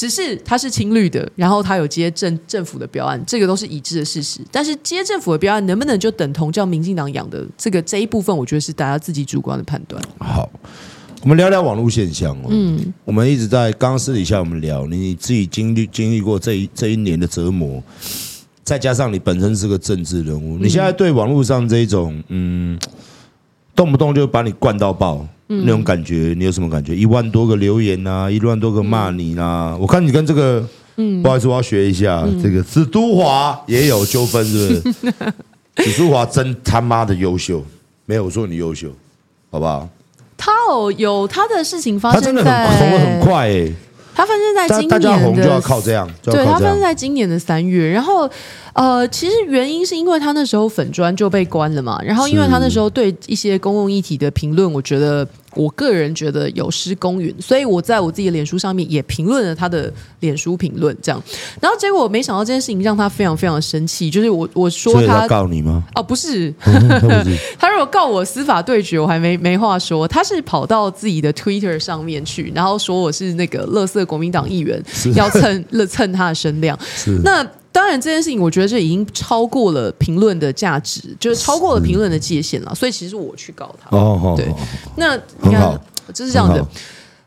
[0.01, 4.41] 只是他是青绿的，然后他有接政政府的标案，这个都是已知的事实。
[4.51, 10.03] 但是接政府的标案能不能就等同叫民进党养的这个这一部分，我觉得是大家自己主观的判断。
[10.17, 10.49] 好，
[11.21, 12.47] 我们聊聊网络现象哦。
[12.49, 17.83] 嗯，我们一直在刚刚私底下我们聊，你自己经历经历过这一这一年的折磨，
[18.65, 22.79] 再加上你本身是个政治人物，你现在对网络上这一种嗯，
[23.77, 25.29] 动不动就把你灌到爆。
[25.53, 26.95] 那种感觉，你有什么感觉？
[26.95, 29.77] 一万多个留言啊，一万多个骂你啊！
[29.81, 30.65] 我看你跟这个，
[30.97, 35.13] 嗯，不好意思，我要学一下，这个紫都华也有纠纷，是不是？
[35.91, 37.65] 紫都华真他妈的优秀，
[38.07, 38.91] 没有说你优秀，
[39.51, 39.89] 好不好？
[40.37, 43.75] 他哦有他的事情发生，他真的很红的很快哎、欸。
[44.13, 48.31] 他发生在今年的，大家红就要靠这样，这样对，他发生在今年的三月，然后。
[48.73, 61.23] 呃，其实原因是因为他那时候粉砖就被关了嘛，然后因为他那时候对一些公共议题的评论，我觉得我个人觉得有失公允，所以我在我自己的脸书上面也评论了他的脸书评论，这样，
[61.61, 65.83] 然后结果没想到这件事情让他非常非常生气，就是我我说他，他告你吗？
[65.95, 66.53] 哦，不是，
[67.59, 74.83] 他如果告我司法对决，我还没没话说，他是跑到自己的 Twitter 上面去，然后说我是那个垃圾国民党议员，
[75.15, 76.79] 要蹭 蹭他的声量，
[77.25, 77.47] 那。
[77.73, 82.75] 当然，这件事情我觉得这已经超过了评论的价值，就是超过了评论的界限了。
[82.75, 83.97] 所以其实我去告他。
[83.97, 84.53] 哦，对。
[84.97, 85.81] 那你看，
[86.13, 86.67] 就是这样的。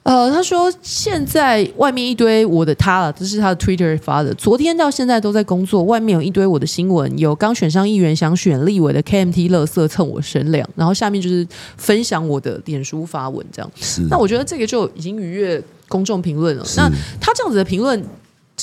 [0.04, 4.34] 呃，他说现在外面一堆我的他了，这是他的 Twitter 发的。
[4.34, 13.72] 昨天到现在都在工作，外面有一堆我的新闻，有刚选上议员想选立委的 KMT 乐色蹭我声量，然后下面就是分享我的脸书发文这样。
[13.80, 14.02] 是。
[14.10, 16.66] 那我觉得这个就已经逾越公众评论了。
[16.76, 16.90] 那
[17.22, 18.04] 他这样子的评论。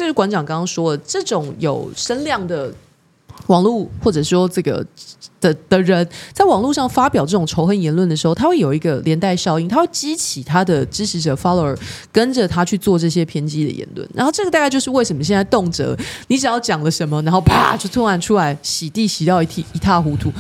[0.01, 2.73] 这是馆长刚刚说的，这种有声量的
[3.49, 4.83] 网络，或者说这个
[5.43, 11.77] 的的人，在网络上发表这种仇恨言论的时候，他会有一个连带效应，他会激起他的支持者 follower
[12.11, 14.09] 跟着他去做这些偏激的言论。
[14.15, 15.95] 然后这个大概就是为什么现在动辄
[16.29, 20.33] 你只要讲了什么，然后啪就突然出来洗地洗到一塌一塌糊涂，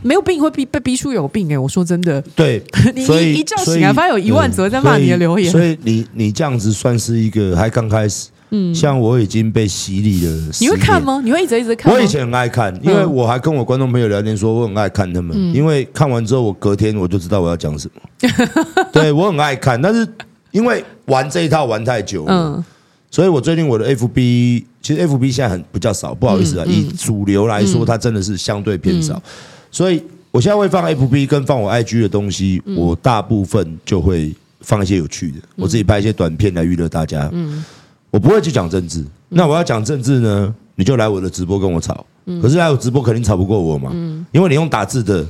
[0.00, 1.58] 没有病会逼被逼出有病哎、欸！
[1.58, 2.62] 我说真的，对，
[2.94, 8.28] 你一一觉醒来发现有一万则在骂你的留言，所以，所以你你这样子算是一个还刚开始。
[8.50, 10.50] 嗯，像我已经被洗礼了。
[10.60, 11.20] 你会看吗？
[11.22, 11.92] 你会一直一直看？
[11.92, 15.36] 我以前很爱看，因为我还跟我观众朋友聊天说，我很爱看他们。
[15.36, 18.30] 嗯、因为看完之后，我隔天我就知道我要讲什么。
[18.92, 20.06] 对，我很爱看，但是
[20.50, 22.64] 因为玩这一套玩太久了，嗯、
[23.10, 26.64] 所以我最近我的 FB 其实 FB 现在很比较少，不好意思啊。
[26.66, 29.22] 嗯嗯、以主流来说，它真的是相对偏少，嗯、
[29.70, 37.28] 所以我现在会放 FB 跟放我 IG 的东西，嗯、我大部分就会放一些有趣的，我自己拍一些短片来娱乐大家。
[37.32, 37.62] 嗯。
[38.10, 42.04] 我不会去讲政治，那我要讲政治呢，你就来我的直播跟我吵。
[42.42, 43.90] 可是来我直播肯定吵不过我嘛，
[44.32, 45.24] 因为你用打字的，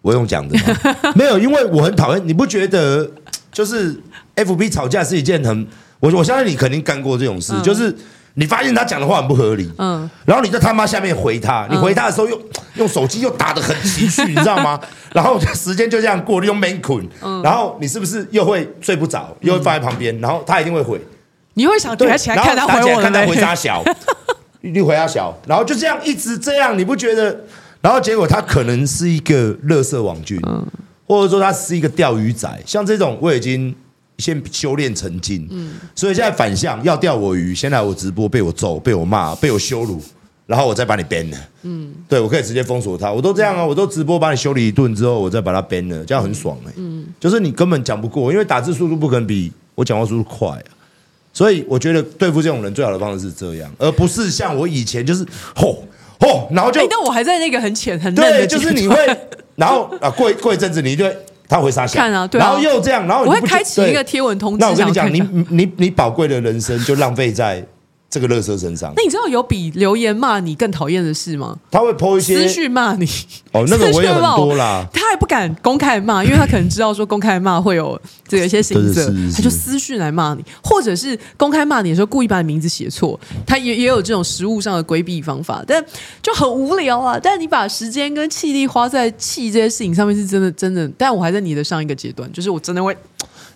[0.00, 1.12] 我用讲的嘛。
[1.14, 3.10] 没有，因为我很讨厌，你不觉得
[3.52, 3.94] 就是
[4.36, 5.66] FB 吵架是一件很，
[6.00, 7.94] 我我相信你肯定干过这种事，就是
[8.34, 12.40] 你发现他讲的话很不合理，嗯，然后你在他妈下面回他，你回他的时候又
[12.76, 14.80] 用手机又打的很情绪， 你知道吗？
[15.12, 17.06] 然后时间就这样过，你用没困，
[17.42, 20.98] 然后你是不是又会睡不着，又会放在旁边，然后他一定会回。
[21.58, 23.82] 你会想对起来看他回我看他回他小，
[24.60, 27.36] 你回他小，然后就这样一直这样，你不觉得？
[27.80, 30.40] 然后结果他可能是一个垃圾网军，
[31.04, 32.48] 或者说他是一个钓鱼仔。
[32.64, 33.74] 像这种我已经
[34.18, 40.00] 先修炼成精，嗯所以现在反向要钓我鱼，先来我直播被我揍、被我骂、被我羞辱，
[40.46, 41.38] 然后我再把你 ban 了。
[41.62, 46.72] 嗯，对我可以直接封锁他，我都这样啊，我都直播把你修理一顿之后，我再把他 ban 了，这样很爽哎。
[46.76, 50.77] 嗯，就是你根本讲不过，因为打字速度不可能比我讲话速度快啊。
[51.38, 55.24] 所以我觉得对付这种人最好的方式是这样，而不是像我以前就是
[55.54, 55.84] 吼
[56.18, 56.84] 吼，然后就。
[56.90, 58.38] 但我还在那个很浅很嫩的。
[58.38, 58.96] 对，就是你会，
[59.54, 61.04] 然后 啊，过过一阵子，你就
[61.48, 62.00] 他会杀小。
[62.00, 62.40] 看啊，对。
[62.40, 64.58] 然后又这样，然后我会开启一个贴文通知。
[64.58, 67.64] 那我跟你讲，你你你宝贵的人生就浪费在。
[68.10, 71.54] 这个垃圾身上，那你知道有比留言骂你更讨厌的事吗？
[71.70, 73.06] 他会 po 一些私讯骂你，
[73.52, 74.86] 哦，那个我也很多啦。
[74.94, 85.84] 他还不敢公开骂，因为他可能知道说公开骂会有这个一些刑责，他就私讯来骂你，或者是公开骂你的时候故意把你名字写错，他也也有这种实物上的规避方法，但
[86.22, 87.20] 就很无聊啊。
[87.22, 90.90] 但你把时间跟气力花在气这些事情上面，是真的真的。
[90.96, 92.96] 但我还在你的上一个阶段，就是我真的会，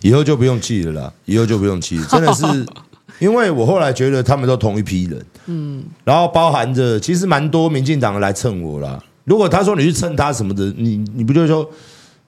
[0.03, 2.44] 以后就不用气了啦，以后就不用气，真的是。
[3.23, 8.99] 因为我后来觉得他们都同一批人，嗯，然后包含着其实蛮多民进党来蹭我啦。
[9.23, 11.64] 如果他说你去蹭他什么的，你你不就说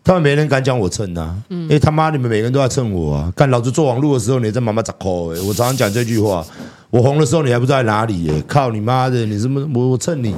[0.04, 1.34] 他们没人敢讲我蹭啊？
[1.48, 3.32] 嗯，因为他妈你们每个人都在蹭我啊！
[3.34, 5.40] 干老子做网路的时候，你在妈妈砸抠哎！
[5.40, 6.46] 我常常讲这句话，
[6.90, 8.44] 我红的时候你还不知道在哪里耶！
[8.46, 10.32] 靠你妈的，你什么我我蹭你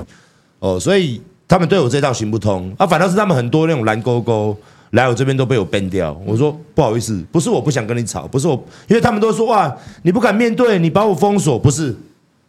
[0.61, 0.81] 哦！
[0.81, 4.57] 所以他们对我这道行不通啊，反倒是他们很多那种蓝勾勾。
[4.97, 8.55] 来我这边都被我 ban 掉，我说不好意思，不是我不想跟你吵，不是我，
[8.89, 9.73] 因为他们都说哇，
[10.03, 11.95] 你不敢面对，你把我封锁，不是，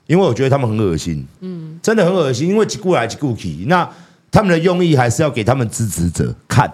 [0.07, 3.87] 因为我觉得他们很恶心，嗯，真的很恶心，因为几顾来几顾去，那
[4.31, 6.71] 他们的用意还是要给他们支持者看，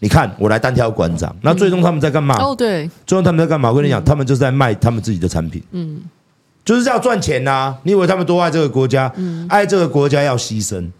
[0.00, 2.36] 你看我来单挑馆长，那最终他们在干嘛？
[2.42, 3.70] 哦，对，最终他们在干嘛？
[3.70, 6.02] 我跟你讲，他们就是在卖他们自己的产品，嗯，
[6.64, 9.12] 就是要赚钱呐，你以为他们多爱这个国家？
[9.16, 10.90] 嗯，爱这个国家要牺牲，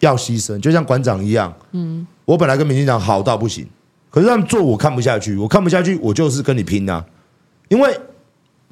[0.00, 2.06] 要牺牲，就像馆长一样，嗯。
[2.24, 3.64] 我本来跟民进党好到不行，
[4.10, 7.04] 可是他们做我看不下去，我看不下去，我就是跟你拼啊！
[7.68, 7.96] 因为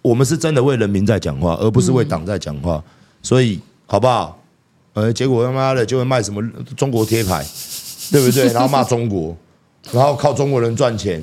[0.02, 2.82] 我们是真的为人民在讲话，而不是为党在讲话，
[3.22, 4.36] 所以好不好？
[4.94, 6.42] 呃，结果他妈的就会卖什么
[6.76, 7.46] 中国贴牌，
[8.10, 8.52] 对不对？
[8.52, 9.36] 然后骂中国，
[9.92, 11.22] 然后靠中国人赚钱，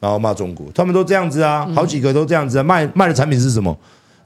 [0.00, 2.62] 然后骂中国，他们都这样子啊，好几个都这样子啊。
[2.62, 3.76] 卖卖的产品是什么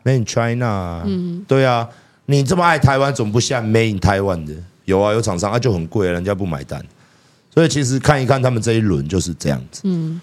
[0.05, 1.03] ？Made in China。
[1.05, 1.89] 嗯，对啊，
[2.27, 4.55] 你这么爱台湾，怎么不下 Made in Taiwan 的？
[4.91, 6.85] 有啊，有厂商啊，就很贵，人家不买单。
[7.55, 9.81] 所以其实看一看他们这一轮就是这样子。
[9.85, 10.21] 嗯。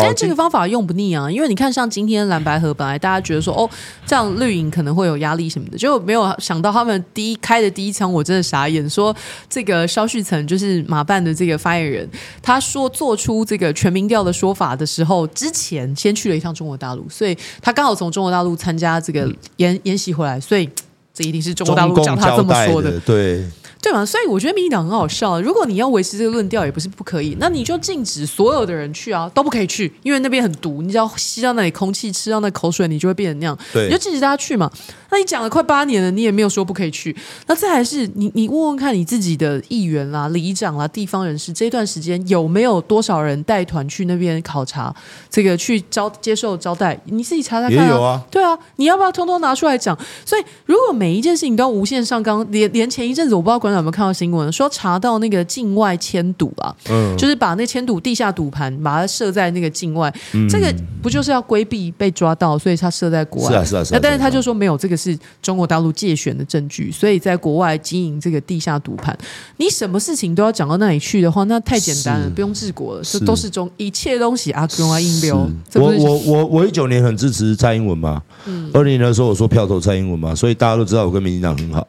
[0.00, 3.68] 但这个方法用不腻啊，因为你看，像今天蓝白河，本来大家觉得说，哦，
[4.06, 8.88] 这样绿营可能会有压力什么的，就没有想到他们第一开的第一枪，我真的傻眼。
[8.88, 9.12] 说
[9.50, 12.08] 这个萧旭岑就是马办的这个发言人，
[12.40, 20.70] 他说做出这个全民调的说法的时候，之前先去了一趟中国大陆，所以他刚好从中国大陆参加这个研研习回来，所以
[21.12, 23.44] 这一定是中国大陆讲他这么说的，的对。
[23.80, 24.04] 对嘛？
[24.04, 25.40] 所以我觉得民进党很好笑。
[25.40, 27.36] 如果你要维持这个论调，也不是不可以。
[27.38, 30.82] 那你就禁止所有的人去啊，都不可以去，因为那边很毒。
[30.82, 33.56] 你只要吸到那里空气，吃到那口水，你就会变成那样。
[33.72, 34.70] 对，你就禁止大家去嘛。
[35.10, 37.14] 那你讲了快八年了，你也没有说不可以去。
[37.46, 44.94] 那再还是你，你问问看你自己的议员啦、里长啦、地方人士，这段时间有没有多少人带团去那边考察？
[45.30, 47.84] 这个去招接受招待，你自己查查看啊。
[47.84, 49.96] 也有啊，对啊，你要不要通通拿出来讲？
[50.24, 54.52] 所以如果每一件事情都要无限上纲，连连前一阵子我不知道馆长有没有看到新闻。
[54.52, 63.50] 说查到那个境外迁赌啊，嗯，就是把那迁赌地下赌盘把它设在那个境外，嗯，这个不就是要规避被抓到，所以他设在国外。
[63.50, 64.00] 是啊是啊是啊。
[64.02, 69.16] 但是他就说没有，这个是中国大陆借选的证据，所以在国外经营这个地下赌盘，
[69.58, 75.48] 你什么事情都要讲到那里去的话，那太简单了，不用治国了，这都是中一切东西啊，中啊硬流。
[75.74, 81.86] 我我我我一九年很支持蔡英文嘛，嗯，二零年的时候我说票投蔡英文嘛，所以大家都知道我跟民进党很好。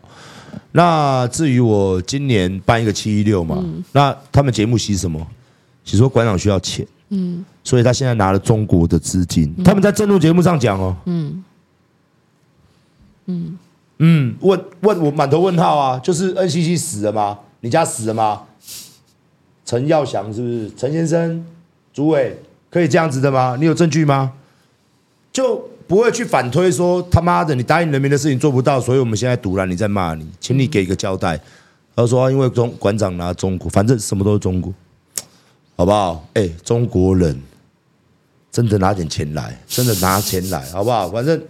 [0.72, 5.20] 那至于我今年办一个七一六嘛，嗯、那他们节目写什么？
[5.84, 9.52] 写说馆长需要钱，嗯，所以他现在拿了中国的资金。
[9.58, 11.44] 嗯、他们在政论节目上讲哦，嗯
[13.30, 13.58] 嗯
[14.00, 17.40] 嗯，问问我满头问号啊，就是 NCC 死了吗？
[17.62, 18.44] 你家死了吗？
[19.66, 20.72] 陈耀祥是不是？
[20.76, 21.46] 陈先生，
[21.94, 22.38] 主委
[22.70, 23.56] 可以这样子的吗？
[23.60, 24.34] 你有证据吗？
[25.32, 25.70] 就。
[25.90, 31.42] 不会去反推说他妈的，你答应人民的事情做不到，所以我们现在赌烂你在骂你，请你给一个交代。
[31.96, 34.72] 他说因为中馆长拿中国，反正什么都是中国，
[35.76, 36.24] 好不好？
[36.36, 37.42] 哎，中国人
[38.52, 41.10] 真的拿点钱来，真的拿钱来，好不好？
[41.10, 41.42] 反正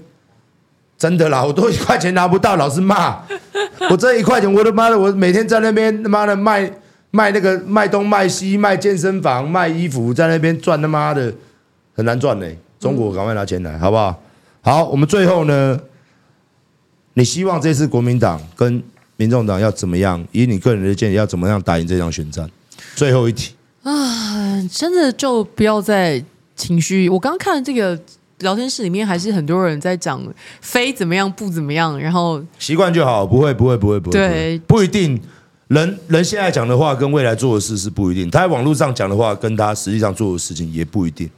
[1.00, 3.24] 真的啦，我都一块钱拿不到，老是骂
[3.89, 6.70] 我这一块钱，我的妈的，我每天在那边他妈的卖
[7.12, 11.34] 卖那个卖东卖西，卖健身房卖衣服，在那边赚他妈的
[11.95, 12.45] 很难赚呢。
[12.80, 14.22] 中国赶快拿钱来，好不好？
[14.62, 15.80] 好，我们最后呢，
[17.14, 18.84] 你希望这次国民党跟
[19.16, 20.26] 民众党要怎么样？
[20.34, 22.50] 以你个人的建议，要怎么样打赢这场选战？
[22.95, 26.22] 最后一题啊，真的就不要再
[26.56, 27.08] 情绪。
[27.10, 27.97] 我刚刚看这个
[28.40, 30.22] 聊天室里面，还是很多人在讲
[30.62, 35.20] 非怎么样不怎么样，然后习惯就好，不会不会不会不会，对，不一定。
[35.68, 41.30] 人人现在讲的话跟未来做的事是不一定，他在网络上讲的话跟他实际上做的事情也不一定。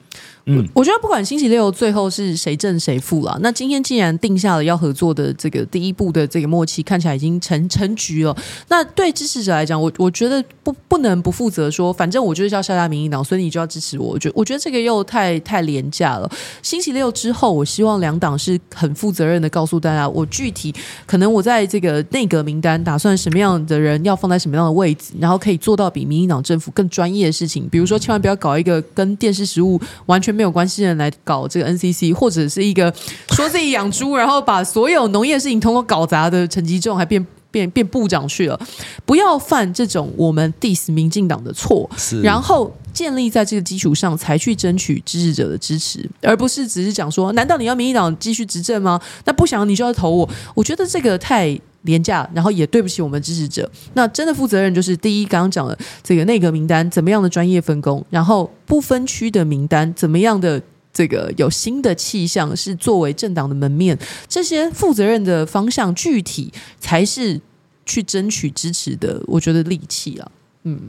[0.45, 8.35] 嗯，我觉得不管星期六最后是谁胜谁负了，那今天既然定下了要合作的这个第一步的这个默契，看起来已经成成局了。
[8.67, 14.07] 那对支持者来讲，我我觉得不不能不负责说，反正我就是要下架民进党，所以你就要支持我。
[14.07, 16.27] 我觉我觉得这个又太太廉价了。
[16.63, 20.73] 星期六之后，我希望两党是很负责任的告诉大家，我具体
[21.05, 30.30] 可能我在这个内阁名单打算什么样的人要放在什么样的位置，然后可以做到比民进党政府更专业的事情，比如说千万不要搞一个跟电视实务完全。
[30.32, 32.93] 没有关系的人来搞这个 NCC，或者是一个
[33.36, 38.59] 说自己养猪，然后把所有农业事情通过搞砸的陈吉仲，还变变变部长去了。
[39.05, 41.89] 不要犯这种我们 diss 民进党的错，
[42.23, 48.99] 然后建立在这个基础上才去争取支持者的支持，而不是只是讲说，难道你要民进党继续执政吗？
[49.25, 50.29] 那不想你就要投我。
[50.55, 51.59] 我觉得这个太。
[51.84, 53.69] 廉价，然后也对不起我们支持者。
[53.93, 60.61] 那真的负责任就是第一，刚刚讲的这个内阁名单怎么样的专业分工，然后不分区的名单怎么样的
[60.93, 67.39] 这个有新的气象，是作为政党的门面，这些负责任的方向具体才是
[67.86, 70.32] 去争取支持的，我觉得利器啊。
[70.63, 70.79] 嗯，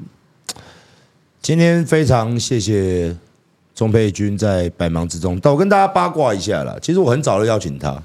[1.41, 3.17] 今天非常谢谢
[3.75, 6.77] 钟沛君在百忙之中，但我跟大家八卦一下啦。
[6.83, 8.03] 其实我很早就邀请他。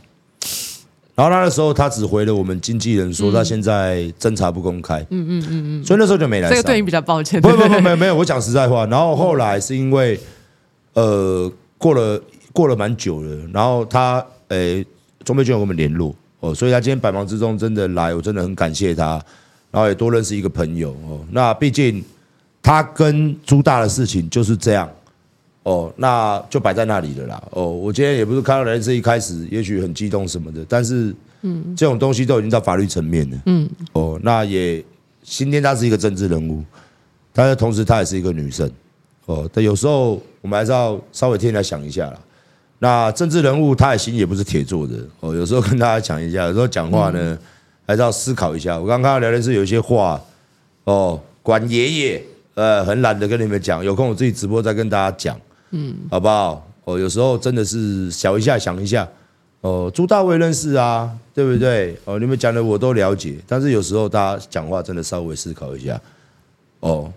[1.18, 5.00] 然后那个时候，他只回了我们经纪人说他现在侦查不公开。
[5.10, 6.48] 嗯嗯嗯嗯，所以那时候就没来。
[6.48, 7.42] 这个对你比较抱歉。
[7.42, 8.86] 不不不，没有没有，我讲实在话。
[8.86, 10.20] 然后后来是因为，
[10.94, 12.22] 呃，过了
[12.54, 14.86] 过了蛮久了，然后他诶，
[15.26, 19.20] 钟沛君有跟我们联络哦，所以他今天百忙之中真的来，我真的很感谢他，
[19.72, 21.26] 然后也多认识一个朋友哦。
[21.32, 22.06] 那毕竟
[22.62, 24.88] 他跟朱大的事情就是这样。
[25.68, 27.44] 哦，那就摆在那里了啦。
[27.52, 34.82] 哦，我今天也不是看到人事一开始也许很激动什么的，但是嗯，这种东西都已经到法律层面了，嗯，哦，那也
[35.24, 36.64] 今天她是一个政治人物，
[37.34, 38.72] 但是同时她也是一个女生，
[39.26, 42.20] 哦，但有时候我们还是要稍微替她想一下啦。
[42.80, 47.20] 那政治人物他的心也不是铁做的，哦，有时候跟大家讲一下，有时候讲话呢。
[47.34, 47.40] 嗯
[47.90, 48.78] 还是要思考一下。
[48.78, 50.22] 我刚刚看到聊天室有一些话，
[50.84, 52.22] 哦，管爷爷，
[52.54, 55.40] 呃，很懒得跟你们讲，有空我自己直播再跟大家讲，
[55.72, 56.68] 嗯，好不好？
[56.86, 59.08] 哦，有时候真的是想一下，想一下，
[59.62, 61.98] 哦，朱大卫认识啊，对不对？
[62.06, 66.00] 哦，你们讲的我都了解，但是有时候大家讲话真的稍微思考一下，
[66.80, 67.12] 哦，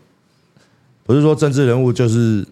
[1.04, 2.46] 不是说政治人物就是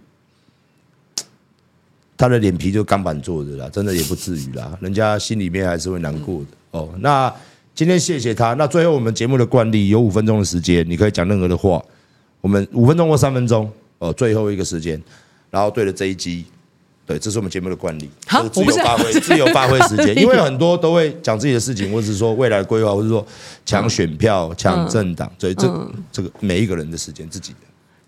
[2.17, 6.47] 他的脸皮就钢板做的啦，真的也不至于啦，人家心里面还是会难过的。
[6.73, 7.35] 哦，那。
[7.75, 8.55] 今天谢谢他。
[8.55, 11.81] 那最后我们节目的惯例有五分钟的时间，你可以讲任何的话。
[12.41, 13.71] 我们五分钟或三分钟
[14.01, 15.01] 哦，最后一个时间，
[15.51, 16.45] 然后对着这一集，
[17.07, 20.15] 对，这是我们节目的惯例，就是自由发挥， 自由发挥时间。
[20.21, 23.27] 因为很多都会讲自己的事情，或者是说未来的规划，或者说
[23.65, 27.59] 抢选票、抢政党，所以这这个每一个人的时间自己的。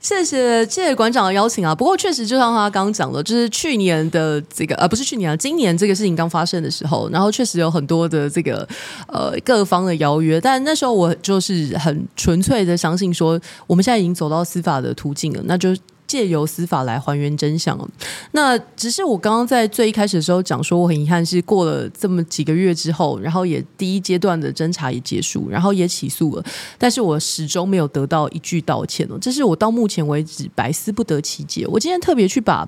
[0.01, 1.75] 谢谢谢谢馆长的邀请啊！
[1.75, 8.67] 不过确实就像他刚刚讲的，就是去年的这个呃不是去年啊，今年这个事情刚发生的时候，然后确实有很多的这个
[9.09, 15.75] 呃各方的邀约，但那时候我就是很纯粹的相信说，我们现在已经走到司法的途径了，那就。
[16.11, 17.79] 借由司法来还原真相。
[18.33, 26.45] 那只是我刚刚在最一开始的时候讲说，我很遗憾是过了这么几个月之后，然后也第一阶段的侦查也结束，然后也起诉了，
[26.77, 31.65] 但是我始终没有得到一句道歉哦，这是我到目前为止百思不得其解。
[31.69, 32.67] 我今天特别去把。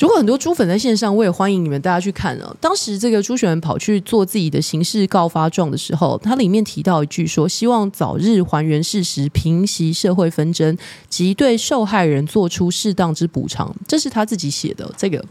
[0.00, 2.56] 如果很多猪粉在线上，我也欢迎你们大家去看哦。
[2.58, 10.74] 当时这个朱选跑去做自己的刑事告发状的时候，他里面提到一句说：“希望早日还原事实，平息社会纷争，
[11.10, 15.22] 及对受害人做出适当之补偿。”这是他自己写的这个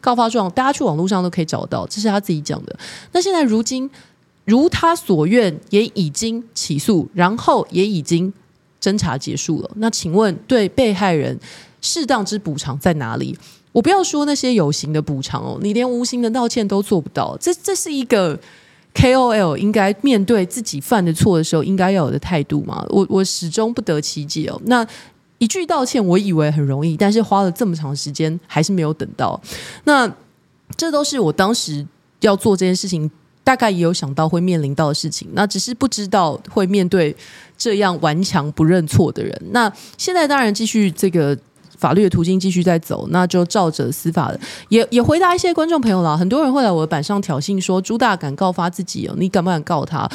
[0.00, 1.86] 告发状，大家去网络上都可以找到。
[1.86, 2.76] 这是他自己讲的。
[3.12, 3.88] 那现在如今
[4.44, 8.32] 如他所愿，也已经起诉，然后也已经
[8.82, 9.70] 侦查结束了。
[9.76, 11.38] 那请问，对被害人
[11.80, 13.38] 适当之补偿在哪里？
[13.76, 18.34] 我不要说那些有形的补偿哦，你连无形的道歉都做不到，这这是一个
[18.94, 22.82] KOL 应该面对自己犯的错的时候应该要有的态度吗？
[22.88, 24.58] 我我始终不得其解哦。
[24.64, 24.86] 那
[25.36, 29.38] 一句道歉，我以为很容易，但是花了这么长时间还是没有等到。
[29.84, 30.10] 那
[30.74, 31.86] 这都是我当时
[32.20, 33.10] 要做这件事情，
[33.44, 37.14] 大概也有想到会面临到的事情，那只是不知道会面对
[37.58, 39.38] 这样顽强不认错的人。
[39.50, 41.38] 那现在当然继续这个。
[41.78, 46.16] 法律的途径继续在走，那就照着司法的，也也回答一些观众朋友了。
[46.16, 50.08] 很多人会来我的板上挑衅说：“朱大敢告发自己哦，你敢不敢告他？”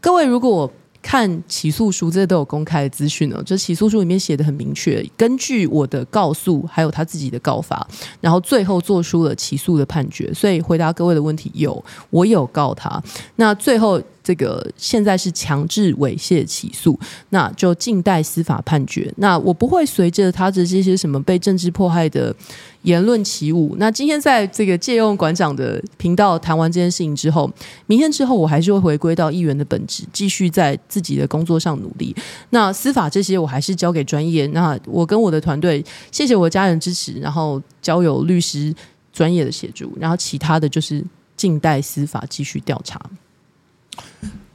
[0.00, 3.42] 各位，如果看起诉书，这些都有公开的资讯哦。
[3.44, 7.86] 这起诉书里面写的很明确，根据我的告诉，还有他自己的告发，
[8.20, 10.32] 然后最后做出了起诉的判决。
[10.32, 13.02] 所以回答各位的问题，有我有告他。
[13.36, 14.00] 那最后。
[14.24, 16.98] 这个现在是强制猥亵起诉，
[17.28, 19.12] 那就静待司法判决。
[19.18, 22.34] 那我不会随着他的这些什么被政治迫害的
[22.82, 23.76] 言论起舞。
[23.78, 27.50] 那今天在这个借用馆长的频道谈完这件事情之后，
[27.84, 32.16] 明天之后我还是会回归到议员的本质，继续在自己的工作上努力。
[32.48, 34.46] 那司法这些我还是交给专业。
[34.48, 38.74] 那我跟我的团队，谢谢我家人支持，然后交由律师
[39.12, 41.04] 专业的协助，然后其他的就是
[41.36, 42.98] 静待司法继续调查。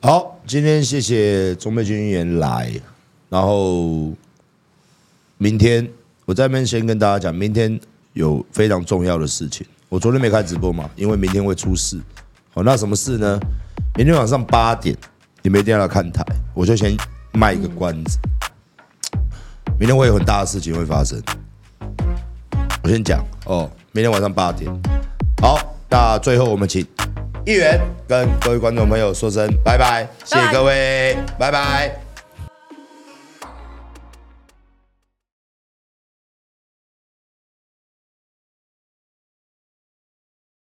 [0.02, 2.72] 好，今天谢谢钟佩君议员来，
[3.30, 4.14] 然后
[5.38, 5.88] 明天
[6.26, 7.80] 我在这边先跟大家讲，明天
[8.14, 9.68] 有非常重要的事情。
[9.90, 12.00] 我昨天没开直播嘛，因为明天会出事。
[12.54, 13.40] 好，那什么事呢？
[13.96, 14.96] 明天晚上八点，
[15.42, 16.24] 你们一定要来看台，
[16.54, 16.96] 我就先
[17.34, 18.18] 卖一个关子。
[19.78, 21.22] 明天会有很大的事情会发生，
[22.84, 23.70] 我先讲哦。
[23.92, 24.72] 明天晚上八点，
[25.42, 25.58] 好，
[25.90, 26.86] 那最后我们请。
[27.46, 32.09] 议员跟各位观众朋友说声拜拜，谢谢各位，拜拜。